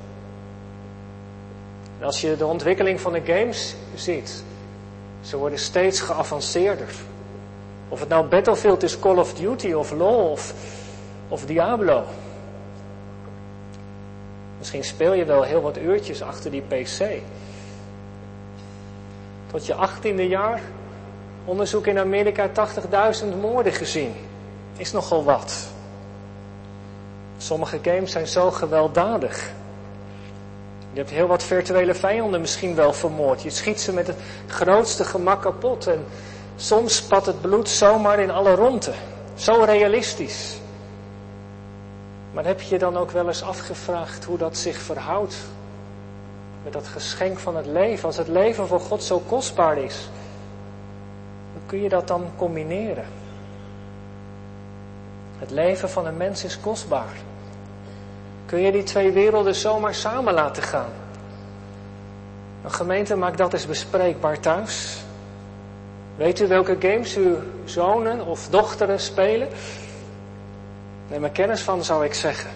En 2.00 2.06
als 2.06 2.22
je 2.22 2.38
de 2.38 2.46
ontwikkeling 2.46 3.02
van 3.02 3.14
de 3.14 3.22
games 3.26 3.76
ziet, 3.96 4.44
ze 5.22 5.38
worden 5.38 5.60
steeds 5.60 6.00
geavanceerder. 6.00 6.90
Of 7.90 8.00
het 8.00 8.10
nou 8.10 8.26
Battlefield 8.26 8.84
is, 8.84 9.00
Call 9.00 9.18
of 9.18 9.34
Duty 9.34 9.72
of 9.72 9.92
LoL 9.92 10.30
of, 10.30 10.54
of 11.28 11.46
Diablo. 11.46 12.04
Misschien 14.64 14.84
speel 14.84 15.14
je 15.14 15.26
wel 15.26 15.44
heel 15.44 15.62
wat 15.62 15.78
uurtjes 15.78 16.22
achter 16.22 16.52
die 16.52 16.62
PC. 16.62 17.22
Tot 19.52 19.66
je 19.66 19.74
achttiende 19.74 20.28
jaar, 20.28 20.62
onderzoek 21.46 21.88
in 21.88 22.00
Amerika, 22.00 22.50
80.000 22.50 23.26
moorden 23.42 23.74
gezien. 23.74 24.14
Is 24.78 24.92
nogal 24.92 25.24
wat. 25.24 25.68
Sommige 27.38 27.80
games 27.82 28.12
zijn 28.12 28.28
zo 28.28 28.52
gewelddadig. 28.52 29.52
Je 30.92 31.00
hebt 31.00 31.10
heel 31.10 31.28
wat 31.28 31.44
virtuele 31.44 31.94
vijanden 31.94 32.42
misschien 32.42 32.76
wel 32.76 32.94
vermoord. 32.94 33.42
Je 33.42 33.50
schiet 33.50 33.82
ze 33.82 33.94
met 33.94 34.08
het 34.08 34.18
grootste 34.48 35.04
gemak 35.04 35.42
kapot. 35.42 35.88
En 35.88 36.06
soms 36.56 36.96
spat 36.96 37.26
het 37.26 37.42
bloed 37.42 37.70
zomaar 37.70 38.20
in 38.20 38.32
alle 38.32 38.56
ronde. 38.56 38.94
Zo 39.36 39.64
realistisch. 39.64 40.62
Maar 42.34 42.46
heb 42.46 42.62
je 42.62 42.78
dan 42.78 42.98
ook 42.98 43.12
wel 43.12 43.28
eens 43.28 43.44
afgevraagd 43.44 44.24
hoe 44.24 44.38
dat 44.38 44.58
zich 44.58 44.78
verhoudt 44.78 45.36
met 46.64 46.74
dat 46.74 46.88
geschenk 46.88 47.40
van 47.40 47.56
het 47.56 47.66
leven? 47.66 48.06
Als 48.06 48.18
het 48.18 48.28
leven 48.28 48.68
voor 48.68 48.80
God 48.80 49.04
zo 49.04 49.20
kostbaar 49.20 49.78
is, 49.78 50.10
hoe 51.54 51.62
kun 51.66 51.82
je 51.82 51.90
dat 51.90 52.08
dan 52.08 52.32
combineren? 52.38 53.06
Het 55.38 55.52
leven 55.52 55.90
van 55.90 56.06
een 56.06 56.18
mens 56.18 56.44
is 56.44 56.60
kostbaar. 56.60 57.16
Kun 58.46 58.60
je 58.60 58.72
die 58.72 58.84
twee 58.84 59.12
werelden 59.12 59.56
zomaar 59.56 59.96
samen 59.96 60.34
laten 60.34 60.64
gaan? 60.64 60.92
Een 62.64 62.72
gemeente 62.72 63.16
maakt 63.16 63.38
dat 63.38 63.54
eens 63.54 63.68
bespreekbaar 63.68 64.40
thuis. 64.40 64.98
Weet 66.16 66.40
u 66.40 66.48
welke 66.48 66.76
games 66.80 67.16
uw 67.16 67.38
zonen 67.66 68.26
of 68.26 68.48
dochteren 68.50 69.00
spelen? 69.00 69.48
Neem 71.14 71.24
er 71.24 71.30
kennis 71.30 71.62
van, 71.62 71.84
zou 71.84 72.06
ik 72.06 72.14
zeggen. 72.14 72.50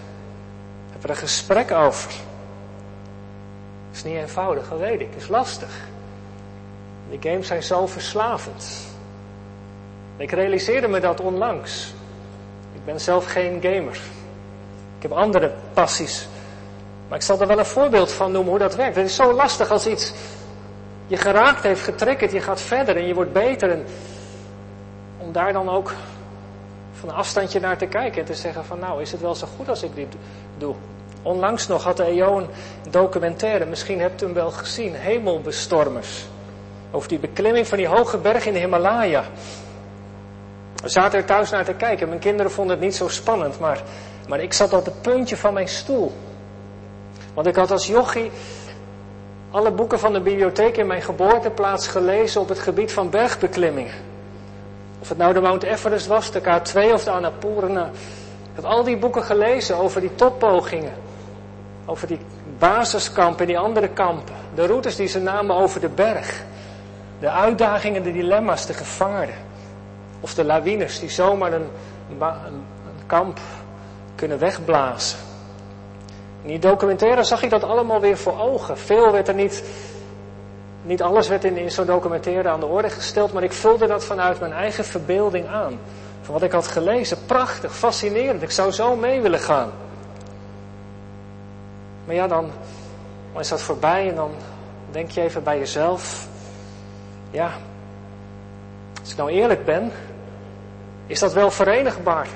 Heb 0.92 1.04
er 1.04 1.10
een 1.10 1.16
gesprek 1.16 1.70
over. 1.72 2.10
Is 3.92 4.04
niet 4.04 4.16
eenvoudig, 4.16 4.68
dat 4.68 4.78
weet 4.78 5.00
ik. 5.00 5.08
Is 5.16 5.28
lastig. 5.28 5.70
Die 7.10 7.30
games 7.30 7.46
zijn 7.46 7.62
zo 7.62 7.86
verslavend. 7.86 8.66
Ik 10.16 10.30
realiseerde 10.30 10.88
me 10.88 11.00
dat 11.00 11.20
onlangs. 11.20 11.92
Ik 12.74 12.84
ben 12.84 13.00
zelf 13.00 13.26
geen 13.26 13.60
gamer. 13.62 14.00
Ik 14.96 15.02
heb 15.02 15.12
andere 15.12 15.52
passies. 15.72 16.28
Maar 17.08 17.18
ik 17.18 17.24
zal 17.24 17.40
er 17.40 17.46
wel 17.46 17.58
een 17.58 17.66
voorbeeld 17.66 18.12
van 18.12 18.32
noemen 18.32 18.50
hoe 18.50 18.58
dat 18.58 18.74
werkt. 18.74 18.96
Het 18.96 19.06
is 19.06 19.14
zo 19.14 19.32
lastig 19.32 19.70
als 19.70 19.86
iets 19.86 20.12
je 21.06 21.16
geraakt 21.16 21.62
heeft, 21.62 21.82
getriggerd, 21.82 22.32
je 22.32 22.40
gaat 22.40 22.60
verder 22.60 22.96
en 22.96 23.06
je 23.06 23.14
wordt 23.14 23.32
beter. 23.32 23.70
En 23.70 23.86
om 25.18 25.32
daar 25.32 25.52
dan 25.52 25.68
ook 25.68 25.92
van 27.00 27.08
een 27.08 27.14
afstandje 27.14 27.60
naar 27.60 27.78
te 27.78 27.86
kijken 27.86 28.20
en 28.20 28.26
te 28.26 28.34
zeggen 28.34 28.64
van 28.64 28.78
nou, 28.78 29.02
is 29.02 29.12
het 29.12 29.20
wel 29.20 29.34
zo 29.34 29.46
goed 29.56 29.68
als 29.68 29.82
ik 29.82 29.94
dit 29.94 30.14
doe? 30.58 30.74
Onlangs 31.22 31.66
nog 31.66 31.84
had 31.84 31.96
de 31.96 32.04
EO 32.04 32.38
een 32.38 32.48
documentaire, 32.90 33.66
misschien 33.66 34.00
hebt 34.00 34.22
u 34.22 34.24
hem 34.24 34.34
wel 34.34 34.50
gezien, 34.50 34.94
Hemelbestormers. 34.94 36.26
Over 36.90 37.08
die 37.08 37.18
beklimming 37.18 37.66
van 37.66 37.78
die 37.78 37.86
hoge 37.86 38.18
berg 38.18 38.46
in 38.46 38.52
de 38.52 38.58
Himalaya. 38.58 39.24
We 40.82 40.88
zaten 40.88 41.18
er 41.18 41.24
thuis 41.24 41.50
naar 41.50 41.64
te 41.64 41.74
kijken. 41.74 42.08
Mijn 42.08 42.20
kinderen 42.20 42.52
vonden 42.52 42.76
het 42.76 42.84
niet 42.84 42.94
zo 42.96 43.08
spannend, 43.08 43.58
maar, 43.58 43.82
maar 44.28 44.40
ik 44.40 44.52
zat 44.52 44.72
op 44.72 44.84
het 44.84 45.02
puntje 45.02 45.36
van 45.36 45.54
mijn 45.54 45.68
stoel. 45.68 46.12
Want 47.34 47.46
ik 47.46 47.56
had 47.56 47.70
als 47.70 47.86
jochie 47.86 48.30
alle 49.50 49.70
boeken 49.70 49.98
van 49.98 50.12
de 50.12 50.20
bibliotheek 50.20 50.76
in 50.76 50.86
mijn 50.86 51.02
geboorteplaats 51.02 51.88
gelezen 51.88 52.40
op 52.40 52.48
het 52.48 52.58
gebied 52.58 52.92
van 52.92 53.10
bergbeklimmingen. 53.10 54.07
Of 55.00 55.08
het 55.08 55.18
nou 55.18 55.32
de 55.32 55.40
Mount 55.40 55.62
Everest 55.62 56.06
was, 56.06 56.30
de 56.30 56.40
K2 56.40 56.92
of 56.92 57.04
de 57.04 57.10
Annapurna. 57.10 57.84
Ik 58.54 58.64
had 58.64 58.64
al 58.64 58.84
die 58.84 58.96
boeken 58.96 59.22
gelezen 59.22 59.76
over 59.76 60.00
die 60.00 60.14
toppogingen. 60.14 60.92
Over 61.86 62.06
die 62.06 62.18
basiskampen 62.58 63.40
en 63.40 63.46
die 63.46 63.58
andere 63.58 63.88
kampen. 63.88 64.34
De 64.54 64.66
routes 64.66 64.96
die 64.96 65.06
ze 65.06 65.20
namen 65.20 65.56
over 65.56 65.80
de 65.80 65.88
berg. 65.88 66.44
De 67.20 67.30
uitdagingen, 67.30 68.02
de 68.02 68.12
dilemma's, 68.12 68.66
de 68.66 68.74
gevaren. 68.74 69.34
Of 70.20 70.34
de 70.34 70.44
lawines 70.44 71.00
die 71.00 71.10
zomaar 71.10 71.52
een, 71.52 71.68
een 72.20 72.62
kamp 73.06 73.38
kunnen 74.14 74.38
wegblazen. 74.38 75.18
In 76.42 76.48
die 76.48 76.58
documentaire 76.58 77.22
zag 77.24 77.42
ik 77.42 77.50
dat 77.50 77.64
allemaal 77.64 78.00
weer 78.00 78.16
voor 78.16 78.40
ogen. 78.40 78.78
Veel 78.78 79.12
werd 79.12 79.28
er 79.28 79.34
niet, 79.34 79.64
niet 80.88 81.02
alles 81.02 81.28
werd 81.28 81.44
in, 81.44 81.70
zo'n 81.70 81.86
documentaire 81.86 82.48
aan 82.48 82.60
de 82.60 82.66
orde 82.66 82.90
gesteld, 82.90 83.32
maar 83.32 83.42
ik 83.42 83.52
vulde 83.52 83.86
dat 83.86 84.04
vanuit 84.04 84.40
mijn 84.40 84.52
eigen 84.52 84.84
verbeelding 84.84 85.46
aan. 85.46 85.78
Van 86.22 86.34
wat 86.34 86.42
ik 86.42 86.52
had 86.52 86.66
gelezen. 86.66 87.18
Prachtig, 87.26 87.76
fascinerend. 87.76 88.42
Ik 88.42 88.50
zou 88.50 88.70
zo 88.70 88.96
mee 88.96 89.20
willen 89.20 89.38
gaan. 89.38 89.70
Maar 92.04 92.14
ja, 92.14 92.26
dan, 92.26 92.50
dan 93.32 93.40
is 93.40 93.48
dat 93.48 93.62
voorbij 93.62 94.08
en 94.08 94.14
dan 94.14 94.30
denk 94.90 95.10
je 95.10 95.20
even 95.20 95.42
bij 95.42 95.58
jezelf. 95.58 96.26
Ja, 97.30 97.50
als 99.00 99.10
ik 99.10 99.16
nou 99.16 99.30
eerlijk 99.30 99.64
ben, 99.64 99.92
is 101.06 101.18
dat 101.18 101.32
wel 101.32 101.50
verenigbaar? 101.50 102.28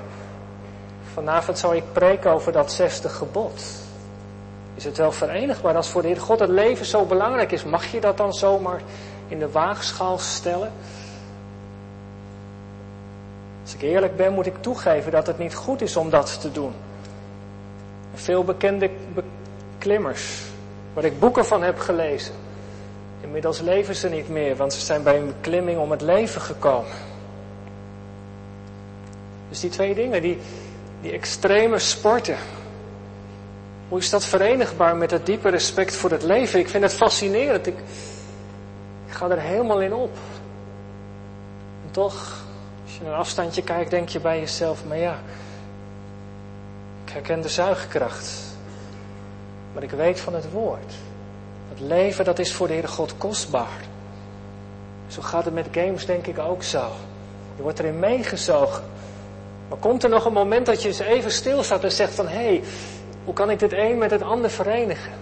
Vanavond 1.13 1.59
zou 1.59 1.77
ik 1.77 1.93
preken 1.93 2.31
over 2.31 2.53
dat 2.53 2.73
zesde 2.73 3.09
gebod. 3.09 3.82
Is 4.75 4.85
het 4.85 4.97
wel 4.97 5.13
verenigbaar 5.13 5.77
als 5.77 5.89
voor 5.89 6.03
de 6.03 6.09
Heer 6.09 6.21
God 6.21 6.41
het 6.41 6.51
leven 6.51 6.87
zo 6.87 7.05
belangrijk 7.05 7.53
is? 7.53 7.65
Mag 7.65 7.87
je 7.87 8.01
dat 8.01 8.17
dan 8.17 8.33
zomaar 8.33 8.81
in 9.29 9.39
de 9.39 9.51
waagschaal 9.51 10.19
stellen? 10.19 10.73
Als 13.63 13.75
ik 13.75 13.83
eerlijk 13.83 14.17
ben, 14.17 14.33
moet 14.33 14.47
ik 14.47 14.57
toegeven 14.61 15.13
dat 15.13 15.27
het 15.27 15.39
niet 15.39 15.55
goed 15.55 15.83
is 15.83 15.97
om 15.97 16.11
dat 16.11 16.41
te 16.41 16.53
doen. 16.53 16.73
Veel 18.15 18.45
bekende 18.45 18.91
beklimmers, 19.15 20.43
waar 20.95 21.05
ik 21.05 21.19
boeken 21.19 21.45
van 21.45 21.63
heb 21.63 21.79
gelezen, 21.79 22.35
inmiddels 23.21 23.61
leven 23.61 23.97
ze 23.97 24.09
niet 24.09 24.29
meer, 24.29 24.57
want 24.57 24.73
ze 24.73 24.81
zijn 24.81 25.03
bij 25.03 25.17
een 25.17 25.27
beklimming 25.27 25.79
om 25.79 25.91
het 25.91 26.01
leven 26.03 26.41
gekomen. 26.41 26.93
Dus 29.49 29.61
die 29.61 29.71
twee 29.71 29.95
dingen, 29.95 30.23
die, 30.23 30.39
die 31.01 31.13
extreme 31.13 31.79
sporten, 31.79 32.37
hoe 33.93 34.01
is 34.01 34.11
dat 34.11 34.25
verenigbaar 34.25 34.97
met 34.97 35.11
het 35.11 35.27
diepe 35.27 35.49
respect 35.49 35.97
voor 35.97 36.11
het 36.11 36.23
leven? 36.23 36.59
Ik 36.59 36.69
vind 36.69 36.83
het 36.83 36.93
fascinerend. 36.93 37.67
Ik, 37.67 37.79
ik 39.07 39.13
ga 39.13 39.29
er 39.29 39.41
helemaal 39.41 39.81
in 39.81 39.95
op. 39.95 40.17
En 41.85 41.91
toch, 41.91 42.45
als 42.85 42.97
je 42.97 43.05
een 43.05 43.13
afstandje 43.13 43.63
kijkt, 43.63 43.91
denk 43.91 44.09
je 44.09 44.21
bij 44.21 44.39
jezelf, 44.39 44.85
maar 44.89 44.99
ja, 44.99 45.19
ik 47.05 47.13
herken 47.13 47.41
de 47.41 47.49
zuigkracht. 47.49 48.31
Maar 49.75 49.83
ik 49.83 49.91
weet 49.91 50.21
van 50.21 50.35
het 50.35 50.51
woord. 50.51 50.93
Het 51.69 51.81
leven, 51.81 52.25
dat 52.25 52.39
is 52.39 52.53
voor 52.53 52.67
de 52.67 52.73
Heere 52.73 52.89
God 52.89 53.17
kostbaar. 53.19 53.81
Zo 55.09 55.23
gaat 55.23 55.45
het 55.45 55.55
met 55.55 55.69
games 55.71 56.07
denk 56.07 56.27
ik 56.27 56.39
ook 56.39 56.63
zo. 56.63 56.91
Je 57.57 57.63
wordt 57.63 57.79
erin 57.79 57.99
meegezogen. 57.99 58.85
Maar 59.69 59.79
komt 59.79 60.03
er 60.03 60.11
nog 60.11 60.25
een 60.25 60.33
moment 60.33 60.67
dat 60.67 60.83
je 60.83 60.89
eens 60.89 60.99
even 60.99 61.31
stilstaat 61.31 61.85
en 61.85 61.93
zegt 61.93 62.15
van, 62.15 62.29
hé, 62.29 62.45
hey, 62.45 62.63
hoe 63.25 63.35
kan 63.35 63.51
ik 63.51 63.59
dit 63.59 63.73
een 63.73 63.99
met 63.99 64.11
het 64.11 64.23
ander 64.23 64.51
verenigen? 64.51 65.13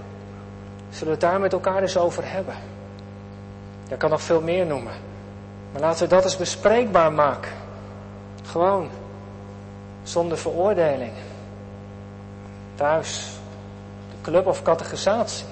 Zullen 0.91 1.07
we 1.07 1.11
het 1.11 1.21
daar 1.21 1.41
met 1.41 1.53
elkaar 1.53 1.83
eens 1.83 1.97
over 1.97 2.23
hebben? 2.33 2.55
Ik 3.89 3.99
kan 3.99 4.11
nog 4.11 4.23
veel 4.23 4.41
meer 4.41 4.67
noemen. 4.67 4.93
Maar 5.73 5.81
laten 5.81 6.03
we 6.03 6.15
dat 6.15 6.25
eens 6.25 6.37
bespreekbaar 6.37 7.13
maken. 7.13 7.53
Gewoon. 8.47 8.89
Zonder 10.03 10.39
veroordeling. 10.39 11.13
Thuis. 12.75 13.31
De 14.11 14.31
club 14.31 14.47
of 14.47 14.63
categorisatie. 14.63 15.47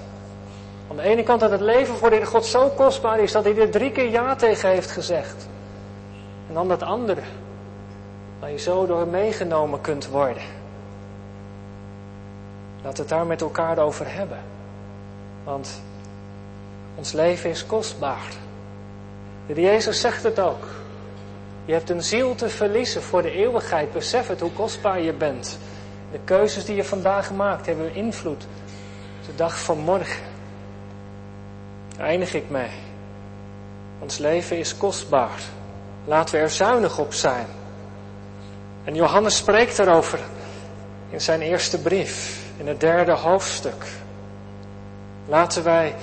Aan 0.89 0.95
de 0.95 1.01
ene 1.01 1.23
kant 1.23 1.39
dat 1.39 1.51
het 1.51 1.61
leven 1.61 1.95
voor 1.95 2.09
de 2.09 2.25
God 2.25 2.45
zo 2.45 2.69
kostbaar 2.69 3.19
is 3.19 3.31
dat 3.31 3.43
hij 3.43 3.57
er 3.57 3.69
drie 3.69 3.91
keer 3.91 4.09
ja 4.09 4.35
tegen 4.35 4.69
heeft 4.69 4.91
gezegd. 4.91 5.47
En 6.47 6.53
dan 6.53 6.67
dat 6.67 6.83
andere. 6.83 7.21
Waar 8.39 8.51
je 8.51 8.57
zo 8.57 8.85
door 8.85 9.07
meegenomen 9.07 9.81
kunt 9.81 10.07
worden. 10.07 10.58
Laten 12.81 12.95
we 12.95 12.99
het 12.99 13.09
daar 13.09 13.25
met 13.25 13.41
elkaar 13.41 13.77
over 13.77 14.13
hebben. 14.13 14.39
Want 15.43 15.81
ons 16.95 17.11
leven 17.11 17.49
is 17.49 17.65
kostbaar. 17.65 18.31
De 19.47 19.61
Jezus 19.61 20.01
zegt 20.01 20.23
het 20.23 20.39
ook. 20.39 20.67
Je 21.65 21.73
hebt 21.73 21.89
een 21.89 22.03
ziel 22.03 22.35
te 22.35 22.49
verliezen 22.49 23.01
voor 23.01 23.21
de 23.21 23.31
eeuwigheid. 23.31 23.91
Besef 23.91 24.27
het 24.27 24.39
hoe 24.39 24.51
kostbaar 24.51 25.01
je 25.01 25.13
bent. 25.13 25.57
De 26.11 26.19
keuzes 26.23 26.65
die 26.65 26.75
je 26.75 26.83
vandaag 26.83 27.31
maakt 27.31 27.65
hebben 27.65 27.95
invloed. 27.95 28.47
De 29.25 29.35
dag 29.35 29.59
van 29.59 29.77
morgen. 29.77 30.23
Daar 31.97 32.07
eindig 32.07 32.33
ik 32.33 32.49
mee. 32.49 32.71
Ons 33.99 34.17
leven 34.17 34.57
is 34.57 34.77
kostbaar. 34.77 35.39
Laten 36.05 36.35
we 36.35 36.41
er 36.41 36.49
zuinig 36.49 36.99
op 36.99 37.13
zijn. 37.13 37.45
En 38.83 38.95
Johannes 38.95 39.35
spreekt 39.37 39.79
erover 39.79 40.19
in 41.09 41.21
zijn 41.21 41.41
eerste 41.41 41.81
brief 41.81 42.38
in 42.59 42.67
het 42.67 42.79
derde 42.79 43.11
hoofdstuk. 43.11 43.85
Laten 45.25 45.63
wij 45.63 45.95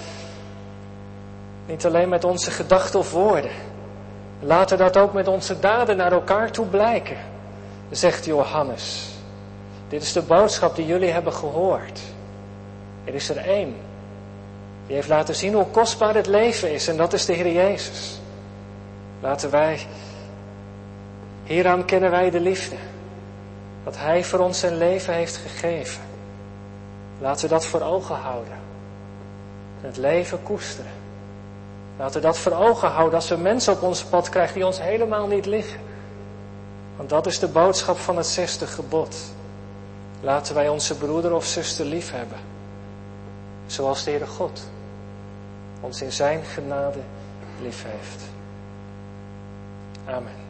niet 1.67 1.87
alleen 1.87 2.09
met 2.09 2.25
onze 2.25 2.51
gedachten 2.51 2.99
of 2.99 3.13
woorden, 3.13 3.51
laten 4.41 4.79
dat 4.79 4.97
ook 4.97 5.13
met 5.13 5.29
onze 5.29 5.61
daden 5.61 5.97
naar 5.97 6.13
elkaar 6.13 6.51
toe 6.51 6.67
blijken, 6.67 7.17
zegt 7.91 8.25
Johannes. 8.25 9.09
Dit 9.89 10.03
is 10.03 10.13
de 10.13 10.23
boodschap 10.23 10.77
die 10.77 10.87
jullie 10.87 11.11
hebben 11.11 11.33
gehoord. 11.33 12.01
Er 13.05 13.15
is 13.15 13.29
er 13.29 13.37
één. 13.37 13.75
Die 14.87 14.95
heeft 14.95 15.09
laten 15.09 15.35
zien 15.35 15.55
hoe 15.55 15.67
kostbaar 15.67 16.15
het 16.15 16.27
leven 16.27 16.73
is 16.73 16.89
en 16.89 16.97
dat 16.97 17.13
is 17.13 17.25
de 17.27 17.33
Heer 17.33 17.53
Jezus. 17.53 18.21
Laten 19.21 19.51
wij, 19.51 19.87
hieraan 21.45 21.85
kennen 21.85 22.11
wij 22.11 22.31
de 22.31 22.41
liefde. 22.41 22.77
Dat 23.85 23.97
Hij 23.97 24.25
voor 24.25 24.39
ons 24.39 24.61
zijn 24.61 24.77
leven 24.77 25.15
heeft 25.15 25.37
gegeven. 25.37 26.06
Laten 27.19 27.49
we 27.49 27.55
dat 27.55 27.67
voor 27.67 27.81
ogen 27.81 28.15
houden. 28.15 28.53
En 29.81 29.87
het 29.87 29.97
leven 29.97 30.43
koesteren. 30.43 30.91
Laten 31.99 32.21
we 32.21 32.27
dat 32.27 32.39
voor 32.39 32.53
ogen 32.53 32.89
houden 32.89 33.15
als 33.15 33.29
we 33.29 33.37
mensen 33.37 33.73
op 33.73 33.83
ons 33.83 34.05
pad 34.05 34.29
krijgen 34.29 34.55
die 34.55 34.67
ons 34.67 34.81
helemaal 34.81 35.27
niet 35.27 35.47
liggen. 35.47 35.81
Want 36.97 37.09
dat 37.09 37.27
is 37.27 37.39
de 37.39 37.49
boodschap 37.49 37.97
van 37.97 38.17
het 38.17 38.27
zesde 38.27 38.67
gebod. 38.67 39.17
Laten 40.21 40.55
wij 40.55 40.69
onze 40.69 40.97
broeder 40.97 41.35
of 41.35 41.45
zuster 41.45 41.85
lief 41.85 42.11
hebben. 42.11 42.39
Zoals 43.67 44.05
de 44.05 44.11
Heere 44.11 44.27
God 44.27 44.61
ons 45.81 46.03
in 46.03 46.13
zijn 46.13 46.45
genade 46.45 47.01
lief 47.61 47.85
heeft. 47.87 48.23
Amen. 50.07 50.46